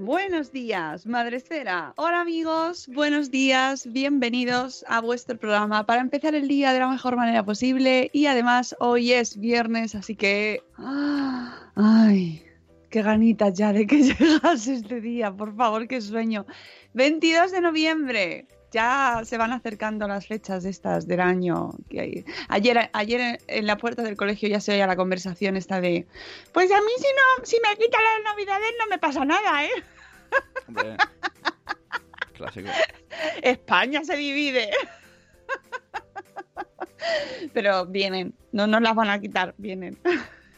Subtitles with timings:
[0.00, 1.92] Buenos días, Madre Esfera.
[1.98, 7.16] Hola amigos, buenos días, bienvenidos a vuestro programa para empezar el día de la mejor
[7.16, 10.62] manera posible y además hoy es viernes, así que...
[10.78, 11.70] ¡ah!
[11.74, 12.42] ¡Ay!
[12.88, 15.36] ¡Qué ganitas ya de que llegase este día!
[15.36, 16.46] Por favor, qué sueño.
[16.94, 18.46] 22 de noviembre.
[18.72, 21.72] Ya se van acercando las fechas estas del año.
[21.88, 22.24] que hay.
[22.48, 26.06] Ayer, ayer en la puerta del colegio ya se oía la conversación esta de
[26.52, 29.70] pues a mí si no, si me quitan las navidades no me pasa nada, ¿eh?
[30.68, 30.96] Hombre,
[32.34, 32.68] clásico.
[33.42, 34.70] España se divide.
[37.52, 39.98] Pero vienen, no nos las van a quitar, vienen.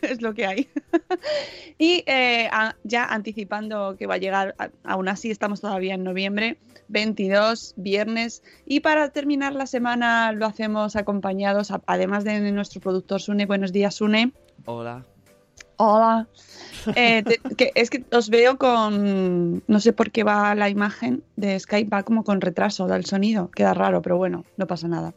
[0.12, 0.68] Es lo que hay.
[1.78, 2.48] Y eh,
[2.84, 4.54] ya anticipando que va a llegar,
[4.84, 6.58] aún así estamos todavía en noviembre,
[6.88, 8.42] 22, viernes.
[8.66, 13.46] Y para terminar la semana lo hacemos acompañados, además de nuestro productor Sune.
[13.46, 14.32] Buenos días, Sune.
[14.64, 15.04] Hola.
[15.84, 16.28] Hola.
[16.96, 17.22] Eh,
[17.76, 19.62] es que os veo con.
[19.68, 23.52] No sé por qué va la imagen de Skype, va como con retraso del sonido.
[23.52, 25.14] Queda raro, pero bueno, no pasa nada.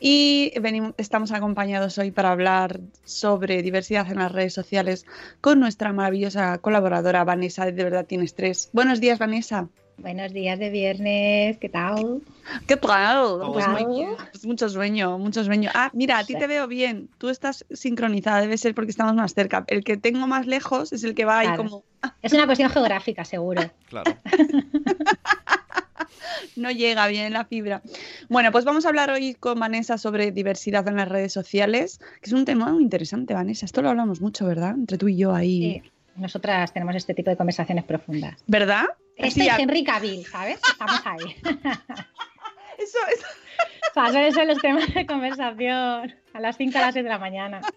[0.00, 5.04] Y venimos, estamos acompañados hoy para hablar sobre diversidad en las redes sociales
[5.42, 8.70] con nuestra maravillosa colaboradora Vanessa de Verdad Tienes Tres.
[8.72, 9.68] Buenos días, Vanessa.
[10.02, 12.22] Buenos días de viernes, ¿qué tal?
[12.66, 13.38] ¿Qué tal?
[13.52, 14.04] Pues muy.
[14.32, 15.70] Pues mucho sueño, mucho sueño.
[15.74, 17.08] Ah, mira, a ti te veo bien.
[17.18, 19.62] Tú estás sincronizada, debe ser porque estamos más cerca.
[19.68, 21.84] El que tengo más lejos es el que va ahí como.
[22.20, 23.62] Es una cuestión geográfica, seguro.
[23.88, 24.16] Claro.
[26.56, 27.80] no llega bien la fibra.
[28.28, 32.30] Bueno, pues vamos a hablar hoy con Vanessa sobre diversidad en las redes sociales, que
[32.30, 33.66] es un tema muy interesante, Vanessa.
[33.66, 34.70] Esto lo hablamos mucho, ¿verdad?
[34.70, 35.80] Entre tú y yo ahí.
[35.82, 38.42] Sí, nosotras tenemos este tipo de conversaciones profundas.
[38.46, 38.86] ¿Verdad?
[39.16, 40.60] Este es Henry Cavill, ¿sabes?
[40.68, 41.36] Estamos ahí.
[42.78, 43.22] Eso es.
[43.94, 47.18] O sea, ser los temas de conversación a las 5 a las 6 de la
[47.18, 47.60] mañana.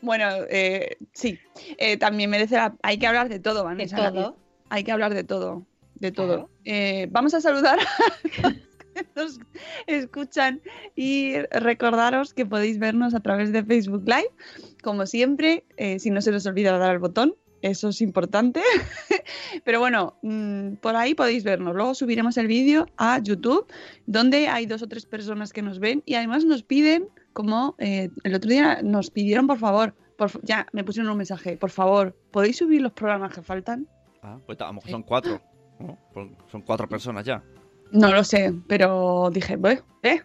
[0.00, 1.38] Bueno, eh, sí.
[1.78, 2.74] Eh, también merece la...
[2.82, 4.10] Hay que hablar de todo, De Vanessa.
[4.10, 4.36] todo.
[4.68, 5.66] Hay que hablar de todo.
[5.94, 6.34] De todo.
[6.34, 6.50] Claro.
[6.64, 7.84] Eh, vamos a saludar a
[9.14, 9.40] los que nos
[9.86, 10.60] escuchan
[10.94, 14.30] y recordaros que podéis vernos a través de Facebook Live.
[14.82, 18.60] Como siempre, eh, si no se os olvida dar al botón, eso es importante.
[19.64, 21.74] Pero bueno, mm, por ahí podéis vernos.
[21.74, 23.66] Luego subiremos el vídeo a YouTube,
[24.06, 28.10] donde hay dos o tres personas que nos ven y además nos piden, como eh,
[28.24, 32.16] el otro día nos pidieron, por favor, por ya me pusieron un mensaje, por favor,
[32.30, 33.86] ¿podéis subir los programas que faltan?
[34.22, 35.40] Ah, pues a lo mejor son cuatro.
[35.78, 35.98] ¿no?
[36.12, 37.42] Pues Son cuatro personas ya.
[37.92, 40.22] No lo sé, pero dije, voy, ¿eh?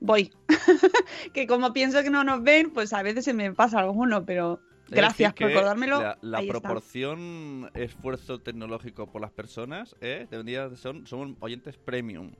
[0.00, 0.32] Voy.
[1.34, 4.60] que como pienso que no nos ven, pues a veces se me pasa alguno, pero
[4.88, 6.00] gracias por recordármelo.
[6.00, 6.60] La, la Ahí está.
[6.60, 10.26] proporción esfuerzo tecnológico por las personas, ¿eh?
[10.30, 12.32] De son, somos oyentes premium.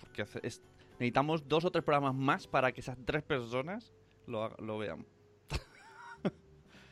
[0.00, 0.62] Porque hace- es-
[0.92, 3.92] necesitamos dos o tres programas más para que esas tres personas
[4.26, 5.04] lo, lo vean.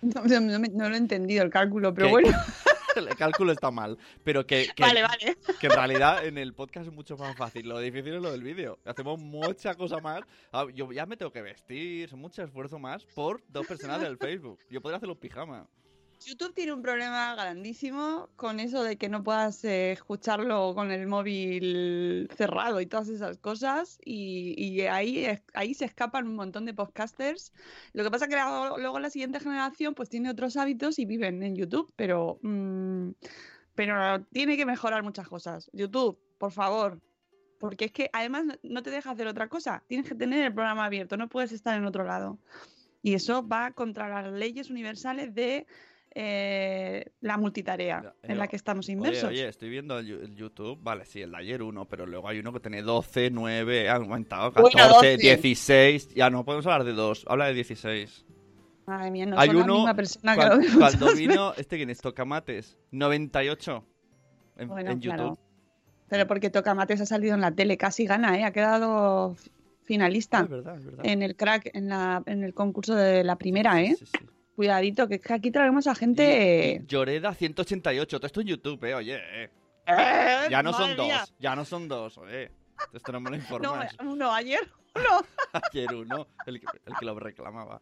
[0.02, 2.12] No, no- no lo he entendido el cálculo, pero ¿Qué?
[2.12, 2.28] bueno.
[3.08, 3.98] el cálculo está mal.
[4.24, 5.36] Pero que, que, Vale, vale.
[5.60, 7.68] que en realidad en el podcast es mucho más fácil.
[7.68, 8.78] Lo difícil es lo del vídeo.
[8.84, 10.20] Hacemos mucha cosa más.
[10.52, 14.16] Ah, Yo ya me tengo que vestir, es mucho esfuerzo más por dos personas del
[14.16, 14.58] Facebook.
[14.70, 15.68] Yo podría hacerlo en pijama.
[16.24, 21.06] YouTube tiene un problema grandísimo con eso de que no puedas eh, escucharlo con el
[21.06, 23.98] móvil cerrado y todas esas cosas.
[24.04, 27.52] Y, ahí, ahí se escapan un montón de podcasters.
[27.92, 31.04] Lo que pasa es que luego, luego la siguiente generación pues tiene otros hábitos y
[31.04, 33.10] viven en YouTube, pero, mm,
[33.74, 35.70] pero tiene que mejorar muchas cosas.
[35.72, 37.00] YouTube, por favor.
[37.58, 39.82] Porque es que además no te deja hacer otra cosa.
[39.86, 42.38] Tienes que tener el programa abierto, no puedes estar en otro lado.
[43.02, 45.66] Y eso va contra las leyes universales de
[46.18, 49.28] eh, la multitarea Ya, en la que estamos Oye, inmersos.
[49.28, 50.78] oye, estoy viendo el, YouTube.
[50.82, 53.96] Vale, sí, el de ayer uno, pero luego hay uno que tiene 12, 9, ha
[53.96, 55.16] aumentado, Bueno, 14, 12.
[55.18, 56.14] 16.
[56.14, 58.24] Ya no podemos hablar de dos, habla de 16.
[58.86, 59.74] Madre mía, no hay son la uno.
[59.74, 63.84] misma persona que cuan- lo cuando vino, este quién es, Tocamates, 98
[64.56, 65.16] en, Bueno, en YouTube.
[65.16, 65.38] claro.
[66.08, 68.44] Pero porque Tocamates ha salido en la tele, casi gana, ¿eh?
[68.44, 69.36] Ha quedado
[69.82, 71.04] finalista es verdad, es verdad.
[71.06, 73.96] en el crack, en, la, en el concurso de la primera, ¿eh?
[73.98, 74.26] Sí, sí, sí.
[74.56, 76.80] Cuidadito, que es que aquí traemos a gente...
[76.82, 79.16] Y Lloreda 188, todo esto en YouTube, eh, oye.
[79.44, 79.50] eh.
[79.86, 80.46] ¡Eh!
[80.50, 81.20] Ya no son mía!
[81.20, 82.50] dos, ya no son dos, eh.
[82.92, 83.96] Esto no me lo No, informas.
[84.00, 85.24] uno, ayer uno.
[85.72, 87.80] Ayer uno, el que, el que lo reclamaba.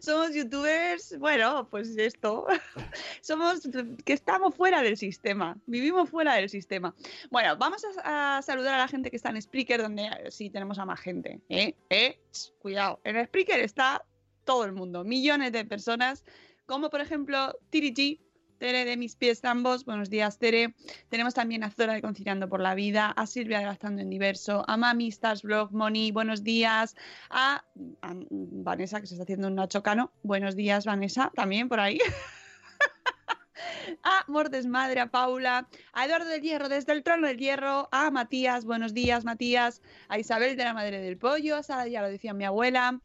[0.00, 2.46] Somos youtubers, bueno, pues esto.
[3.20, 3.60] Somos
[4.04, 6.94] que estamos fuera del sistema, vivimos fuera del sistema.
[7.30, 10.50] Bueno, vamos a, a saludar a la gente que está en Spreaker, donde eh, sí
[10.50, 11.40] tenemos a más gente.
[11.48, 11.74] ¿eh?
[11.90, 12.20] ¿Eh?
[12.60, 14.04] Cuidado, en Spreaker está
[14.44, 16.24] todo el mundo, millones de personas,
[16.66, 18.20] como por ejemplo Tiri G,
[18.62, 20.76] Tere de Mis Pies Ambos, buenos días Tere.
[21.08, 24.64] Tenemos también a Zora de Conciliando por la Vida, a Silvia de Gastando en Diverso,
[24.68, 26.94] a Mami Stars Blog, Moni, buenos días,
[27.28, 27.64] a,
[28.02, 31.98] a Vanessa que se está haciendo un Nacho Cano, buenos días Vanessa, también por ahí.
[34.04, 38.12] a Mordes Madre, a Paula, a Eduardo del Hierro desde el trono del Hierro, a
[38.12, 42.08] Matías, buenos días Matías, a Isabel de la Madre del Pollo, a Sara, ya lo
[42.08, 43.00] decía mi abuela,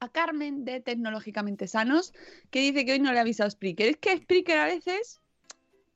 [0.00, 2.12] a Carmen de Tecnológicamente Sanos,
[2.50, 3.88] que dice que hoy no le ha avisado Spreaker.
[3.88, 5.20] Es que Spreaker a veces,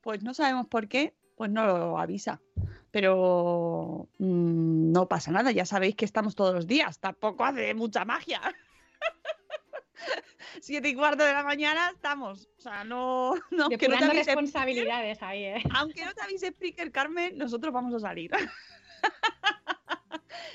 [0.00, 2.40] pues no sabemos por qué, pues no lo avisa.
[2.90, 8.04] Pero mm, no pasa nada, ya sabéis que estamos todos los días, tampoco hace mucha
[8.04, 8.40] magia.
[10.60, 12.48] Siete y cuarto de la mañana estamos.
[12.58, 15.62] O sea, no, no, que no te avise, responsabilidades ahí, ¿eh?
[15.74, 18.30] aunque no te avise Spreaker, Carmen, nosotros vamos a salir.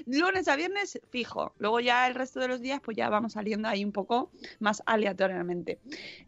[0.06, 1.54] Lunes a viernes fijo.
[1.58, 4.82] Luego ya el resto de los días pues ya vamos saliendo ahí un poco más
[4.86, 5.80] aleatoriamente.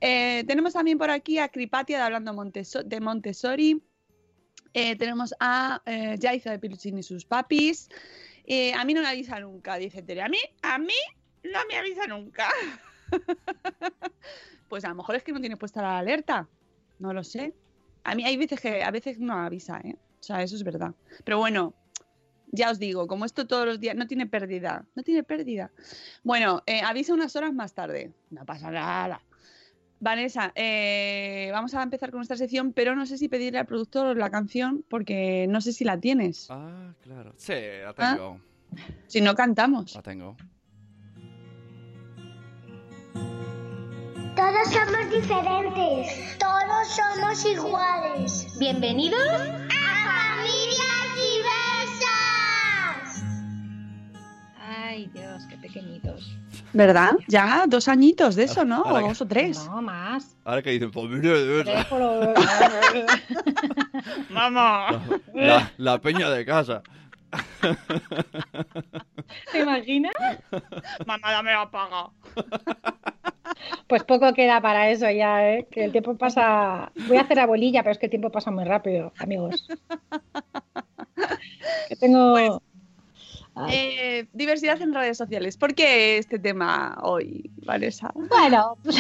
[0.02, 2.32] Eh, tenemos también por aquí a Cripatia de Hablando
[2.86, 3.82] de Montessori.
[4.74, 7.90] Eh, tenemos a eh, Yaiza de Piluchín y sus papis.
[8.46, 10.22] Eh, a mí no me avisa nunca, dice Tere.
[10.22, 10.94] A mí, a mí
[11.44, 12.50] no me avisa nunca.
[14.70, 16.48] pues a lo mejor es que no tiene puesta la alerta.
[17.00, 17.54] No lo sé.
[18.04, 19.96] A mí hay veces que a veces no avisa, ¿eh?
[20.20, 20.94] O sea, eso es verdad.
[21.24, 21.74] Pero bueno,
[22.52, 25.72] ya os digo, como esto todos los días no tiene pérdida, no tiene pérdida.
[26.24, 28.12] Bueno, eh, avisa unas horas más tarde.
[28.30, 29.22] No pasa nada.
[30.02, 34.16] Vanessa, eh, vamos a empezar con nuestra sección, pero no sé si pedirle al productor
[34.16, 36.48] la canción porque no sé si la tienes.
[36.50, 37.34] Ah, claro.
[37.38, 37.54] Sí,
[37.84, 38.40] la tengo.
[39.08, 39.94] Si no cantamos.
[39.96, 40.38] La tengo.
[44.36, 46.38] Todos somos diferentes.
[46.40, 48.58] Todos somos iguales.
[48.58, 50.59] Bienvenidos a Familias
[54.90, 56.36] Ay, Dios, qué pequeñitos.
[56.74, 57.12] ¿Verdad?
[57.28, 58.78] Ya dos añitos de eso, ¿no?
[58.78, 59.64] Ahora O que- dos o tres.
[59.68, 60.36] No, más.
[60.44, 61.36] Ahora que dicen, pues mira,
[64.30, 65.00] ¡Mamá!
[65.36, 66.82] la, la peña de casa.
[69.52, 70.14] ¿Te imaginas?
[71.06, 72.10] ¡Mamá, dame la paga!
[73.88, 75.68] Pues poco queda para eso ya, ¿eh?
[75.70, 76.92] Que el tiempo pasa...
[77.08, 79.68] Voy a hacer abuelilla, pero es que el tiempo pasa muy rápido, amigos.
[81.90, 82.36] Que tengo...
[82.36, 82.50] Ay.
[83.70, 85.58] Eh, diversidad en redes sociales.
[85.58, 88.12] ¿Por qué este tema hoy, Vanessa?
[88.14, 88.96] Bueno, pues...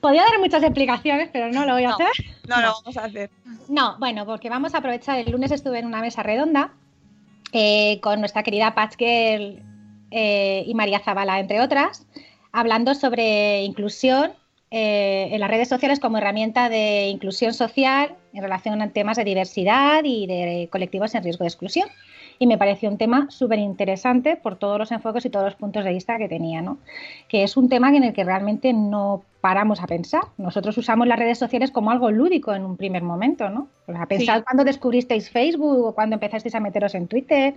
[0.00, 1.94] Podría dar muchas explicaciones, pero no lo voy a No.
[1.94, 2.08] hacer.
[2.48, 3.30] No, lo vamos a hacer.
[3.68, 5.18] No, bueno, porque vamos a aprovechar.
[5.18, 6.72] El lunes estuve en una mesa redonda
[7.52, 9.62] eh, con nuestra querida Patch Girl
[10.10, 12.06] eh, y María Zabala, entre otras,
[12.52, 14.32] hablando sobre inclusión
[14.70, 19.24] eh, en las redes sociales como herramienta de inclusión social en relación a temas de
[19.24, 21.88] diversidad y de colectivos en riesgo de exclusión.
[22.38, 25.84] Y me pareció un tema súper interesante por todos los enfoques y todos los puntos
[25.84, 26.76] de vista que tenía, ¿no?
[27.28, 30.22] Que es un tema en el que realmente no paramos a pensar.
[30.36, 33.68] Nosotros usamos las redes sociales como algo lúdico en un primer momento, ¿no?
[33.86, 34.42] O sea, pensad Sí.
[34.44, 37.54] cuando descubristeis Facebook o cuando empezasteis a meteros en Twitter.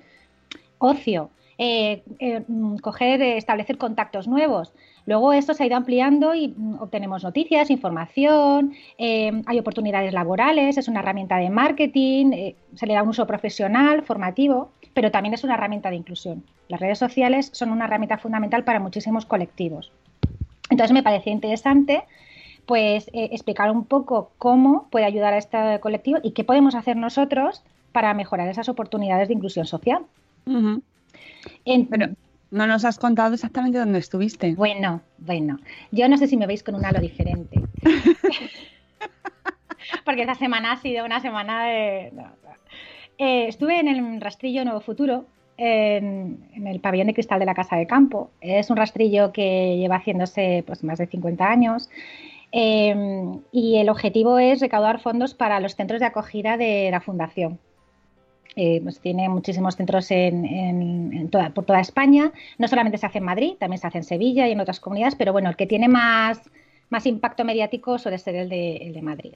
[0.77, 1.29] Ocio.
[1.61, 4.71] Eh, eh, mm, coger, eh, establecer contactos nuevos.
[5.05, 10.87] Luego esto se ha ido ampliando y mm, obtenemos noticias, información, hay oportunidades laborales, es
[10.87, 15.55] una herramienta de marketing, se le da un uso profesional, formativo, pero también es una
[15.55, 16.45] herramienta de inclusión.
[16.69, 19.91] Las redes sociales son una herramienta fundamental para muchísimos colectivos.
[20.69, 22.03] Entonces me parecía interesante
[22.65, 27.63] pues explicar un poco cómo puede ayudar a este colectivo y qué podemos hacer nosotros
[27.91, 30.05] para mejorar esas oportunidades de inclusión social.
[31.65, 32.07] En- Pero
[32.51, 34.55] no nos has contado exactamente dónde estuviste.
[34.55, 35.59] Bueno, bueno,
[35.91, 37.61] yo no sé si me veis con un halo diferente.
[40.05, 42.11] Porque esta semana ha sido una semana de...
[42.13, 42.29] no, no.
[43.17, 45.25] Eh, estuve en el rastrillo Nuevo Futuro,
[45.57, 48.31] en, en el pabellón de cristal de la Casa de Campo.
[48.41, 51.89] Es un rastrillo que lleva haciéndose pues, más de 50 años.
[52.51, 52.95] eh,
[53.51, 57.59] y el objetivo es recaudar fondos para los centros de acogida de la Fundación.
[58.55, 62.31] Eh, pues tiene muchísimos centros en, en- en toda, por toda España.
[62.57, 65.15] No solamente se hace en Madrid, también se hace en Sevilla y en otras comunidades,
[65.15, 66.41] pero bueno, el que tiene más,
[66.89, 69.33] más impacto mediático suele ser el de, el de Madrid.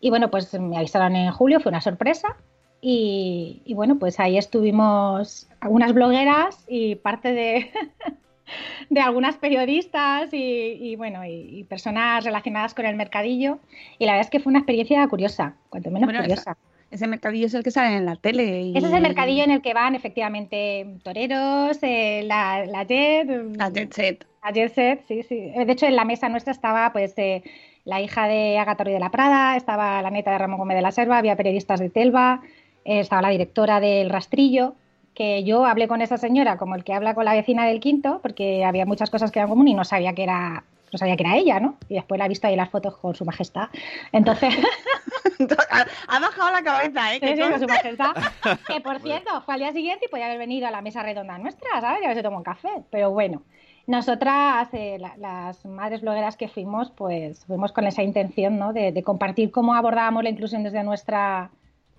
[0.00, 2.36] Y bueno, pues me avisaron en julio, fue una sorpresa.
[2.80, 7.70] Y, y bueno, pues ahí estuvimos algunas blogueras y parte de,
[8.90, 10.38] de algunas periodistas y,
[10.80, 13.58] y, bueno, y, y personas relacionadas con el mercadillo.
[13.98, 16.56] Y la verdad es que fue una experiencia curiosa, cuanto menos Bueno, curiosa.
[16.96, 18.60] Ese mercadillo es el que sale en la tele.
[18.62, 23.28] y- Ese es el mercadillo en el que van efectivamente toreros, eh, la, la jet,
[23.56, 24.26] La Jet Set.
[24.42, 25.36] la jet set, sí, sí.
[25.50, 27.42] De hecho, en la mesa nuestra estaba pues eh,
[27.84, 30.82] la hija de Agatha Ruiz de la Prada, estaba la neta de Ramón Gómez de
[30.82, 32.40] la Selva, había periodistas de Telva,
[32.86, 34.74] eh, estaba la directora del Rastrillo,
[35.14, 38.20] que yo hablé con esa señora como el que habla con la vecina del quinto,
[38.22, 40.64] porque había muchas cosas que eran común y no sabía que era
[40.96, 41.76] no sabía que era ella, ¿no?
[41.90, 43.68] Y después la he visto ahí las fotos con su majestad.
[44.12, 44.54] Entonces,
[46.08, 47.20] ha, bajado la cabeza, ¿eh?
[47.20, 48.16] Sí, Que sí, con- con su majestad.
[48.66, 51.38] Que por cierto, fue al día siguiente y podía haber venido a la mesa redonda
[51.38, 52.00] nuestra, ¿sabes?
[52.02, 52.68] Y haberse tomado un café.
[52.90, 53.42] Pero bueno,
[53.86, 58.72] nosotras, eh, la- las madres blogueras que fuimos, pues fuimos con esa intención, ¿no?
[58.72, 61.50] De, de compartir cómo abordábamos la inclusión desde nuestra,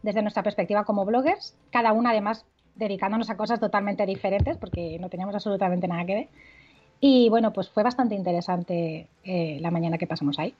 [0.02, 1.56] desde nuestra perspectiva como bloggers.
[1.72, 6.28] Cada una, además, dedicándonos a cosas totalmente diferentes, porque no teníamos absolutamente nada que ver.
[7.00, 10.54] Y bueno, pues fue bastante interesante eh, la mañana que pasamos ahí.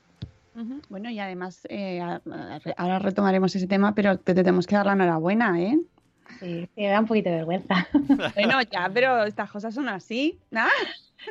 [0.88, 2.00] Bueno, y además, eh,
[2.76, 5.78] ahora retomaremos ese tema, pero te, te tenemos que dar la enhorabuena, ¿eh?
[6.40, 7.86] Sí, sí, me da un poquito de vergüenza.
[8.34, 10.66] Bueno, ya, pero estas cosas son así, ¿no?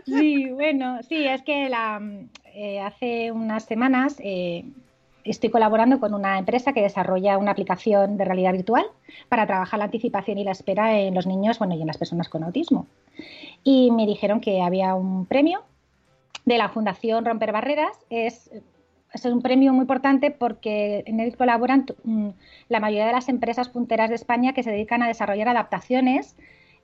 [0.05, 2.01] Sí, bueno, sí, es que la,
[2.53, 4.65] eh, hace unas semanas eh,
[5.29, 8.85] estoy colaborando con una empresa que desarrolla una aplicación de realidad virtual
[9.29, 12.29] para trabajar la anticipación y la espera en los niños bueno, y en las personas
[12.29, 12.87] con autismo.
[13.63, 15.63] Y me dijeron que había un premio
[16.45, 17.97] de la Fundación Romper Barreras.
[18.09, 18.49] Es,
[19.13, 22.29] es un premio muy importante porque en él colaboran mm,
[22.69, 26.35] la mayoría de las empresas punteras de España que se dedican a desarrollar adaptaciones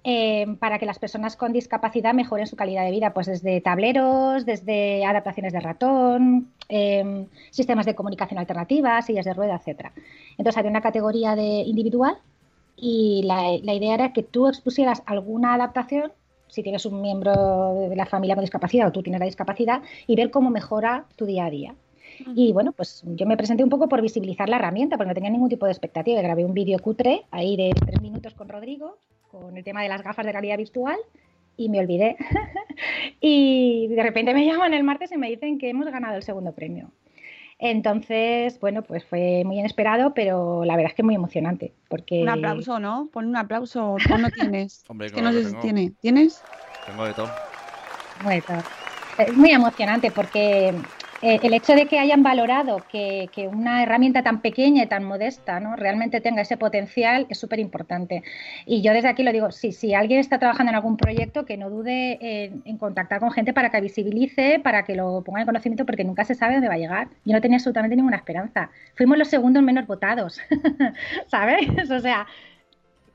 [0.03, 4.45] eh, para que las personas con discapacidad mejoren su calidad de vida, pues desde tableros,
[4.45, 9.93] desde adaptaciones de ratón, eh, sistemas de comunicación alternativa, sillas de rueda, etcétera.
[10.37, 12.17] Entonces había una categoría de individual
[12.75, 16.11] y la, la idea era que tú expusieras alguna adaptación
[16.47, 20.15] si tienes un miembro de la familia con discapacidad o tú tienes la discapacidad y
[20.15, 21.75] ver cómo mejora tu día a día.
[22.35, 25.31] Y bueno, pues yo me presenté un poco por visibilizar la herramienta, porque no tenía
[25.31, 26.21] ningún tipo de expectativa.
[26.21, 28.97] Grabé un vídeo cutre ahí de tres minutos con Rodrigo,
[29.33, 30.97] con el tema de las gafas de realidad virtual,
[31.57, 32.15] y me olvidé.
[33.19, 36.53] y de repente me llaman el martes y me dicen que hemos ganado el segundo
[36.53, 36.91] premio.
[37.59, 41.73] Entonces, bueno, pues fue muy inesperado, pero la verdad es que muy emocionante.
[41.87, 42.21] Porque...
[42.21, 43.09] Un aplauso, ¿no?
[43.11, 43.93] Pon un aplauso.
[43.93, 44.83] ¿O no tienes?
[44.89, 45.61] Hombre, es que no sé si tengo.
[45.61, 45.93] tiene.
[46.01, 46.43] ¿Tienes?
[46.85, 47.29] Tengo de todo.
[48.23, 48.43] Bueno,
[49.17, 50.73] es muy emocionante porque
[51.23, 55.61] eh, el hecho de que hayan valorado que, una herramienta tan pequeña y tan modesta
[55.61, 55.77] ¿no?
[55.77, 58.23] realmente tenga ese potencial es súper importante.
[58.65, 61.69] Y yo desde aquí lo digo, si, alguien está trabajando en algún proyecto, que no
[61.69, 65.85] dude en, en contactar con gente para que visibilice, para que lo ponga en conocimiento,
[65.85, 67.07] porque nunca se sabe dónde va a llegar.
[67.23, 68.69] Yo no tenía absolutamente ninguna esperanza.
[68.95, 70.41] Fuimos los segundos menos votados,
[71.27, 71.67] ¿sabes?
[71.89, 72.27] O sea,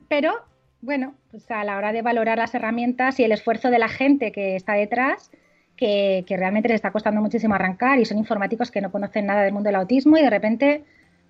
[0.07, 0.33] pero
[0.81, 4.31] bueno, pues a la hora de valorar las herramientas y el esfuerzo de la gente
[4.31, 5.29] que está detrás,
[5.79, 9.43] que, que, realmente les está costando muchísimo arrancar y son informáticos que no conocen nada
[9.43, 10.83] del mundo del autismo y de repente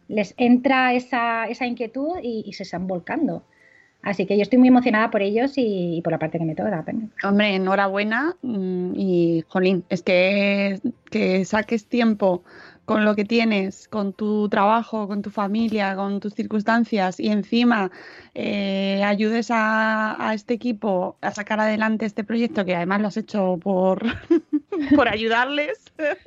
[0.08, 3.44] les entra esa, esa inquietud y, y, se están volcando.
[4.02, 6.56] Así que yo estoy muy emocionada por ellos y, y por la parte que me
[6.56, 6.84] toca.
[7.24, 10.80] Hombre, enhorabuena mm, y, jolín, es que,
[11.12, 12.42] que saques tiempo
[12.90, 17.92] con lo que tienes, con tu trabajo, con tu familia, con tus circunstancias y encima
[18.34, 23.60] eh, ayudes a, este equipo a sacar adelante este proyecto que además lo has hecho
[23.62, 24.02] por,
[24.96, 25.84] por ayudarles.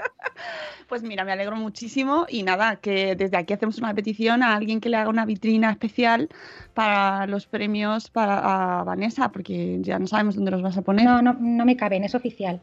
[0.88, 4.78] Pues mira, me alegro muchísimo y nada, que desde aquí hacemos una petición a alguien
[4.78, 6.28] que le haga una vitrina especial
[6.74, 11.06] para los premios para a Vanessa, porque ya no sabemos dónde los vas a poner.
[11.06, 12.60] No, no, no me caben, es oficial.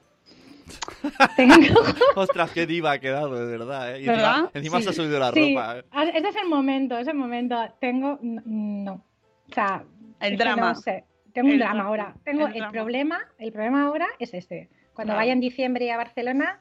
[1.36, 1.56] Tengo-
[2.16, 3.96] Ostras, qué diva ha quedado, de verdad.
[3.96, 4.02] ¿eh?
[4.02, 4.50] Y ¿Verdad?
[4.54, 4.84] encima, encima Sí.
[4.84, 5.78] se ha subido la Sí, ropa.
[5.80, 6.12] ¿eh?
[6.16, 7.56] ese es el momento, es el momento.
[7.80, 9.84] Tengo, no, o sea,
[10.20, 10.74] El es que drama.
[10.74, 11.04] no sé.
[11.34, 12.16] Tengo un El drama drama, ahora.
[12.24, 14.70] Tengo el problema, el problema ahora es este.
[14.94, 15.20] Cuando Claro.
[15.22, 16.60] vaya en diciembre a Barcelona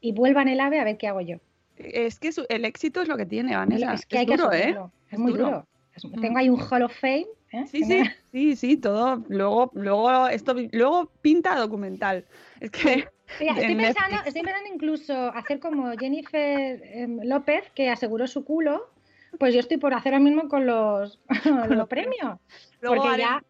[0.00, 1.38] y vuelva en el AVE a ver qué hago yo.
[1.76, 3.94] Es que su- el éxito es lo que tiene, Vanessa.
[3.94, 4.58] es que hay que duro, ¿eh?
[4.58, 5.44] asumirlo, Es muy duro.
[5.44, 5.66] duro.
[5.94, 6.20] Es- Mm.
[6.20, 7.26] Tengo ahí un Hall of Fame.
[7.52, 7.64] ¿eh?
[7.66, 9.24] Sí, que sí, me- sí, sí, todo.
[9.28, 12.26] Luego, luego, esto, luego pinta documental.
[12.60, 17.90] Es que Sí, estoy, en pensando, estoy pensando incluso hacer como Jennifer em, López, que
[17.90, 18.90] aseguró su culo.
[19.38, 22.38] Pues yo estoy por hacer lo mismo con los, los los premios.
[22.80, 23.44] luego Porque haré- ya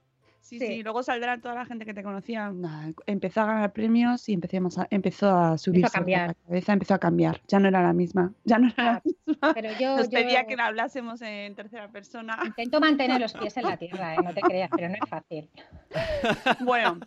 [0.49, 0.67] Sí, Sí.
[0.67, 2.51] sí, luego saldrá toda la gente que te conocía.
[2.51, 6.29] nah, empezó a ganar premios y empecemos a- empezó a subirse por cambiar.
[6.29, 7.41] la cabeza, empezó a cambiar.
[7.49, 8.33] Ya no era la misma.
[8.45, 9.53] Ya no era la Ah, misma.
[9.55, 12.39] Pero yo, Nos yo pedía que la hablásemos en tercera persona.
[12.47, 14.19] intento mantener los pies en la tierra, ¿eh?
[14.25, 15.51] no te creas, pero no es fácil.
[16.61, 16.99] Bueno,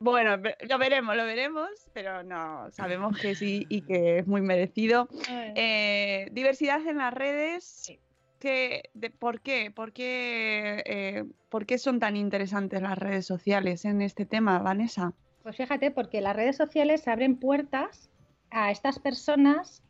[0.00, 0.36] bueno,
[0.68, 5.08] lo veremos, lo veremos, pero no, sabemos que sí y que es muy merecido.
[5.54, 7.92] Eh, diversidad en las redes.
[8.38, 9.70] Que- de- ¿Por qué?
[9.70, 15.12] ¿Por qué, eh, ¿Por qué son tan interesantes las redes sociales en este tema, Vanessa?
[15.42, 18.10] Pues fíjate, porque las redes sociales abren puertas
[18.50, 19.82] a estas personas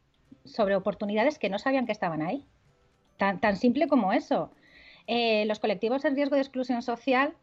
[0.44, 2.46] sobre oportunidades que no sabían que estaban ahí.
[3.16, 4.52] Tan, tan simple como eso.
[5.06, 7.34] Eh, los colectivos en riesgo de exclusión social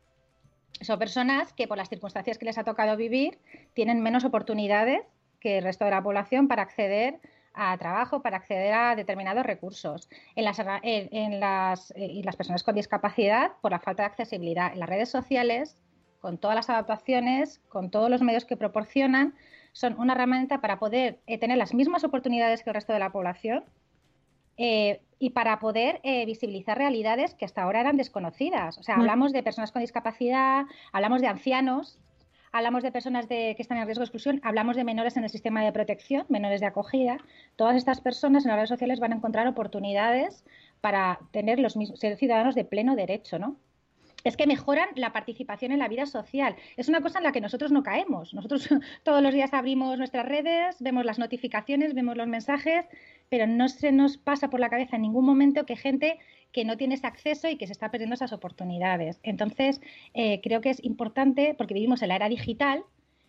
[0.81, 3.39] son personas que por las circunstancias que les ha tocado vivir
[3.73, 5.01] tienen menos oportunidades
[5.39, 7.19] que el resto de la población para acceder
[7.55, 10.09] a trabajo, para acceder a determinados recursos.
[10.35, 14.07] En las, en- en las, eh, y las personas con discapacidad, por la falta de
[14.07, 14.73] accesibilidad.
[14.73, 15.77] En las redes sociales,
[16.19, 19.33] con todas las adaptaciones, con todos los medios que proporcionan,
[19.73, 23.11] son una herramienta para poder eh, tener las mismas oportunidades que el resto de la
[23.11, 23.63] población
[24.57, 28.77] eh, y para poder eh, visibilizar realidades que hasta ahora eran desconocidas.
[28.77, 31.99] O sea, hablamos de personas con discapacidad, hablamos de ancianos,
[32.55, 35.61] hablamos de personas que están en riesgo de exclusión, hablamos de menores en el sistema
[35.61, 37.17] de protección, menores de acogida.
[37.57, 40.45] Todas estas personas en las redes sociales van a encontrar oportunidades
[40.79, 43.57] para tener los mismos, ser ciudadanos de pleno derecho, ¿no?
[44.23, 46.55] es que mejoran la participación en la vida social.
[46.77, 48.33] Es una cosa en la que nosotros no caemos.
[48.33, 48.67] Nosotros
[49.03, 52.85] todos los días abrimos nuestras redes, vemos las notificaciones, vemos los mensajes,
[53.29, 56.17] pero no se nos pasa por la cabeza en ningún momento que gente
[56.55, 59.19] que no tiene ese acceso y que se está perdiendo esas oportunidades.
[59.23, 59.81] Entonces,
[60.13, 62.85] eh, creo que es importante, porque vivimos en la era digital,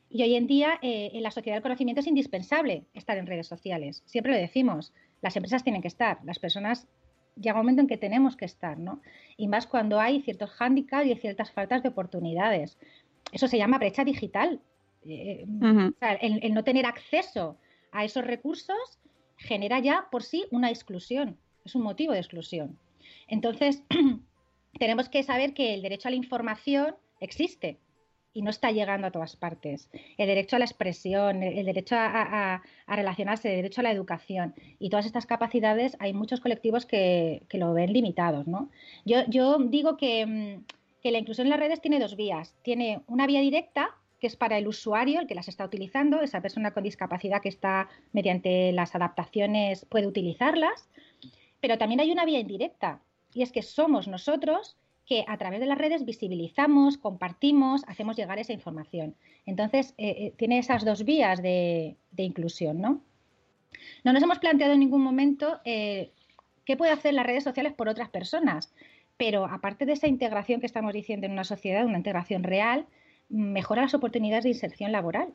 [0.09, 3.49] y hoy en día eh, en la sociedad del conocimiento es indispensable estar en redes
[3.49, 4.05] sociales.
[4.07, 6.87] Siempre lo decimos, las empresas tienen que estar, las personas
[7.35, 9.03] llega un momento en que tenemos que estar, ¿no?
[9.37, 12.79] Y más cuando hay ciertos hándicaps y ciertas faltas de oportunidades.
[13.33, 14.61] Eso se llama brecha digital.
[15.05, 15.89] Eh, Ujú.
[15.89, 17.59] o sea, el, el no tener acceso
[17.91, 19.01] a esos recursos
[19.37, 22.79] genera ya por sí una exclusión, es un motivo de exclusión.
[23.27, 23.83] Entonces,
[24.79, 27.79] tenemos que saber que el derecho a la información existe
[28.33, 29.89] y no está llegando a todas partes.
[30.19, 34.91] El derecho a la expresión, el derecho a, relacionarse, el derecho a la educación y
[34.91, 38.47] todas estas capacidades, hay muchos colectivos que, que lo ven limitados.
[38.47, 38.69] ¿no?
[39.07, 40.65] Yo, yo digo que, mm,
[41.03, 42.55] que la inclusión en las redes tiene dos vías.
[42.63, 46.43] Tiene una vía directa, que es para el usuario, el que las está utilizando, esa
[46.43, 50.91] persona con discapacidad que está mediante las adaptaciones puede utilizarlas,
[51.61, 53.01] pero también hay una vía indirecta,
[53.37, 58.39] y es que somos nosotros que a través de las redes visibilizamos, compartimos, hacemos llegar
[58.39, 59.15] esa información.
[59.45, 63.03] Entonces, eh, eh, tiene esas dos vías de, inclusión, ¿no?
[64.05, 66.13] No nos hemos planteado en ningún momento eh,
[66.65, 68.73] qué puede hacer las redes sociales por otras personas,
[69.19, 72.87] pero aparte de esa integración que estamos diciendo en una sociedad, una integración real,
[73.29, 75.35] mejora las oportunidades de inserción laboral.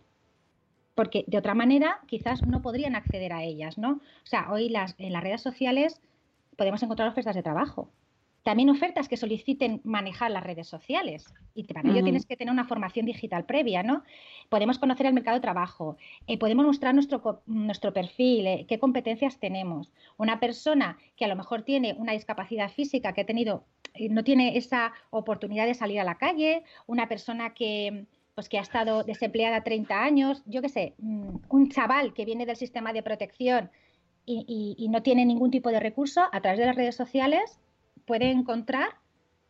[0.95, 4.01] Porque de otra manera quizás no podrían acceder a ellas, ¿no?
[4.23, 6.01] O sea, hoy las, en las redes sociales
[6.61, 7.89] podemos encontrar ofertas de trabajo.
[8.43, 11.25] También ofertas que soliciten manejar las redes sociales.
[11.55, 14.03] Y para ello tienes que tener una formación digital previa, ¿no?
[14.47, 15.97] Podemos conocer el mercado de trabajo,
[16.27, 19.91] eh, podemos mostrar nuestro, nuestro perfil, eh, qué competencias tenemos.
[20.17, 23.63] Una persona que a lo mejor tiene una discapacidad física, que ha tenido,
[23.95, 28.59] eh, no tiene esa oportunidad de salir a la calle, una persona que, pues, que
[28.59, 32.93] ha estado desempleada 30 años, yo qué sé, mm, un chaval que viene del sistema
[32.93, 33.71] de protección
[34.25, 37.59] y, y- y no tiene ningún tipo de recurso, a través de las redes sociales
[38.05, 38.89] puede encontrar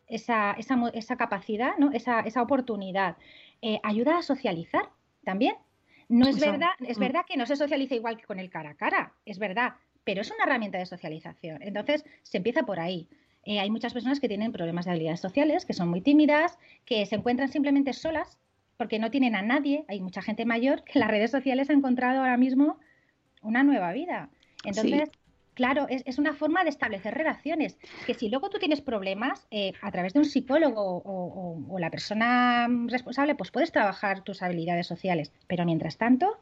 [0.08, 1.92] esa, esa, esa capacidad, ¿no?
[1.92, 3.18] esa, esa oportunidad.
[3.62, 4.90] Eh, ayuda a socializar
[5.24, 5.56] también.
[6.10, 7.02] No es verdad, es mm.
[7.02, 10.22] verdad que no se socializa igual que con el cara a cara, es verdad, pero
[10.22, 11.62] es una herramienta de socialización.
[11.62, 13.08] Entonces, se empieza por ahí.
[13.46, 17.06] Eh, hay muchas personas que tienen problemas de habilidades sociales, que son muy tímidas, que
[17.06, 18.38] se encuentran simplemente solas
[18.78, 19.86] porque no tienen a nadie.
[19.88, 22.78] Hay mucha gente mayor que en las redes sociales ha encontrado ahora mismo
[23.42, 24.30] una nueva vida.
[24.64, 25.10] Entonces,
[25.54, 27.78] claro, es, es, una forma de establecer relaciones.
[28.06, 31.80] Que si luego tú tienes problemas, eh, a través de un psicólogo o, o, o,
[31.80, 35.32] la persona responsable, pues puedes trabajar tus habilidades sociales.
[35.48, 36.38] Pero mientras tanto,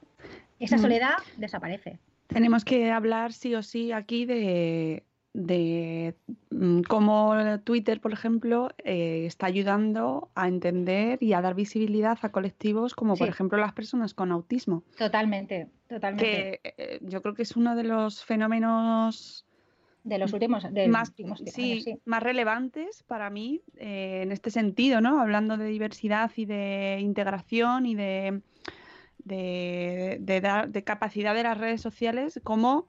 [0.60, 0.82] esa Mm.
[0.82, 2.00] soledad desaparece.
[2.28, 6.16] Tenemos que hablar sí o sí aquí de, de
[6.50, 12.32] mm, cómo Twitter, por ejemplo, eh, está ayudando a entender y a dar visibilidad a
[12.32, 14.84] colectivos como, por ejemplo, las personas con autismo.
[14.98, 16.60] Totalmente, totalmente.
[16.64, 19.46] Que eh, yo creo que es uno de los fenómenos
[20.04, 22.00] de los últimos, de los más, últimos sí, años, sí.
[22.06, 25.20] más relevantes para mí eh, en este sentido, ¿no?
[25.22, 28.42] Hablando de diversidad y de integración y de,
[29.20, 32.88] de, de dar- de capacidad de las redes sociales como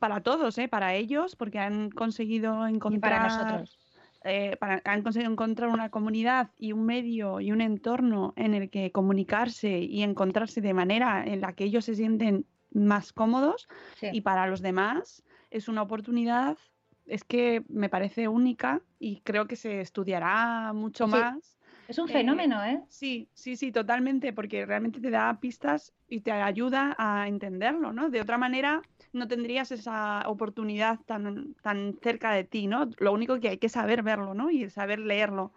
[0.00, 0.66] para todos, ¿eh?
[0.68, 3.78] Para ellos, porque han conseguido Y encontrar para nosotros.
[4.24, 8.68] eh, para- han conseguido encontrar una comunidad y un medio y un entorno en el
[8.68, 14.08] que comunicarse y encontrarse de manera en la que ellos se sienten más cómodos Sí.
[14.12, 16.58] y para los demás es una oportunidad,
[17.06, 21.12] es que me parece única y creo que se estudiará mucho Sí.
[21.12, 21.59] más.
[21.90, 22.80] Es un eh, fenómeno, ¿eh?
[22.88, 28.10] Sí, sí, sí, totalmente, porque realmente te da pistas y te ayuda a entenderlo, ¿no?
[28.10, 28.80] De otra manera
[29.12, 32.88] no tendrías esa oportunidad tan, tan cerca de ti, ¿no?
[32.98, 34.52] Lo único que hay que saber verlo, ¿no?
[34.52, 35.50] Y saber leerlo.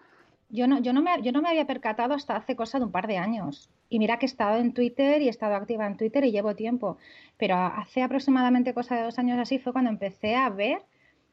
[0.49, 2.91] Yo no, yo, no me, yo no me había percatado hasta hace cosa de un
[2.91, 3.69] par de años.
[3.89, 6.55] Y mira que he estado en Twitter y he estado activa en Twitter y llevo
[6.55, 6.97] tiempo.
[7.37, 10.81] Pero hace aproximadamente cosa de dos años así fue cuando empecé a ver,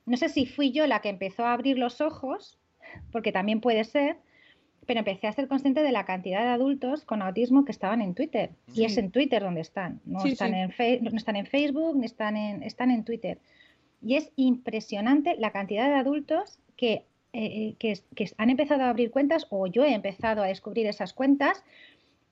[0.04, 2.58] no sé si fui yo la que empezó a abrir los ojos,
[3.12, 4.18] porque también puede ser,
[4.90, 8.12] pero empecé a ser consciente de la cantidad de adultos con autismo que estaban en
[8.12, 8.50] Twitter.
[8.74, 10.00] Y es en Twitter donde están.
[10.04, 10.56] No, Sí, están, sí.
[10.58, 13.38] En Fe- no están en Facebook, ni están en, están en Twitter.
[14.02, 19.12] Y es impresionante la cantidad de adultos que, eh, que, que han empezado a abrir
[19.12, 21.62] cuentas o yo he empezado a descubrir esas cuentas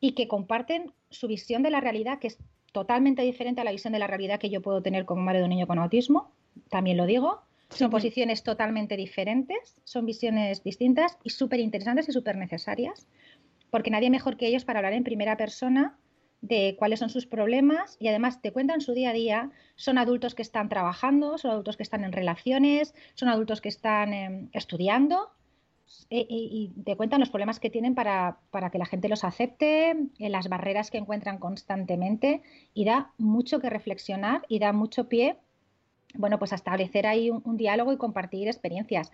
[0.01, 2.39] y que comparten su visión de la realidad, que es
[2.73, 5.45] totalmente diferente a la visión de la realidad que yo puedo tener como madre de
[5.45, 6.33] un niño con autismo,
[6.71, 7.41] también lo digo.
[7.71, 13.07] Son posiciones totalmente diferentes, son visiones distintas y súper interesantes y súper necesarias,
[13.71, 15.99] porque nadie mejor que ellos para hablar en primera persona
[16.41, 19.51] de cuáles son sus problemas y además te cuentan su día a día.
[19.77, 24.13] Son adultos que están trabajando, son adultos que están en relaciones, son adultos que están
[24.15, 25.31] eh, estudiando
[26.11, 29.25] eh, y, y te cuentan los problemas que tienen para, para que la gente los
[29.25, 35.09] acepte, eh, las barreras que encuentran constantemente y da mucho que reflexionar y da mucho
[35.09, 35.39] pie,
[36.15, 39.11] bueno, pues establecer ahí un, diálogo y compartir experiencias.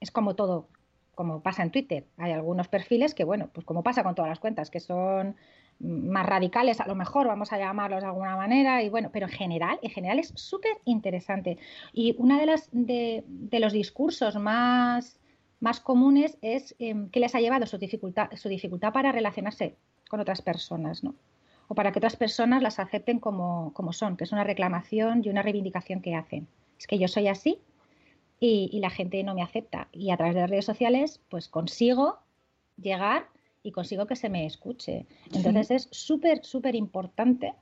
[0.00, 0.68] Es como todo,
[1.14, 2.06] como pasa en Twitter.
[2.16, 5.36] Hay algunos perfiles que, bueno, pues como pasa con todas las cuentas, que son
[5.80, 9.32] más radicales, a lo mejor vamos a llamarlos de alguna manera, y bueno, pero en
[9.32, 11.58] general, en general es súper interesante.
[11.92, 15.20] Y una de las de, de los discursos más,
[15.60, 19.76] más comunes es eh, que les ha llevado su dificultad, su dificultad para relacionarse
[20.08, 21.14] con otras personas, ¿no?
[21.68, 25.28] O para que otras personas las acepten como, como son, que es una reclamación y
[25.28, 26.48] una reivindicación que hacen.
[26.78, 27.58] Es que yo soy así
[28.40, 29.88] y, y la gente no me acepta.
[29.92, 32.18] Y a través de las redes sociales, pues consigo
[32.80, 33.26] llegar
[33.62, 35.04] y consigo que se me escuche.
[35.34, 37.52] Entonces es súper, súper importante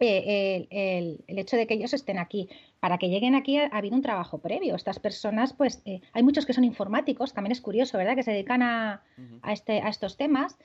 [0.00, 2.48] eh, el, el- el hecho de que ellos estén aquí.
[2.80, 4.74] Para que lleguen aquí ha, ha habido un trabajo previo.
[4.74, 8.16] Estas personas, pues, eh, hay muchos que son informáticos, también es curioso, ¿verdad?
[8.16, 9.02] Que se dedican a,
[9.42, 10.56] a, este, a estos temas.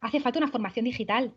[0.00, 1.32] Hace falta una formación digital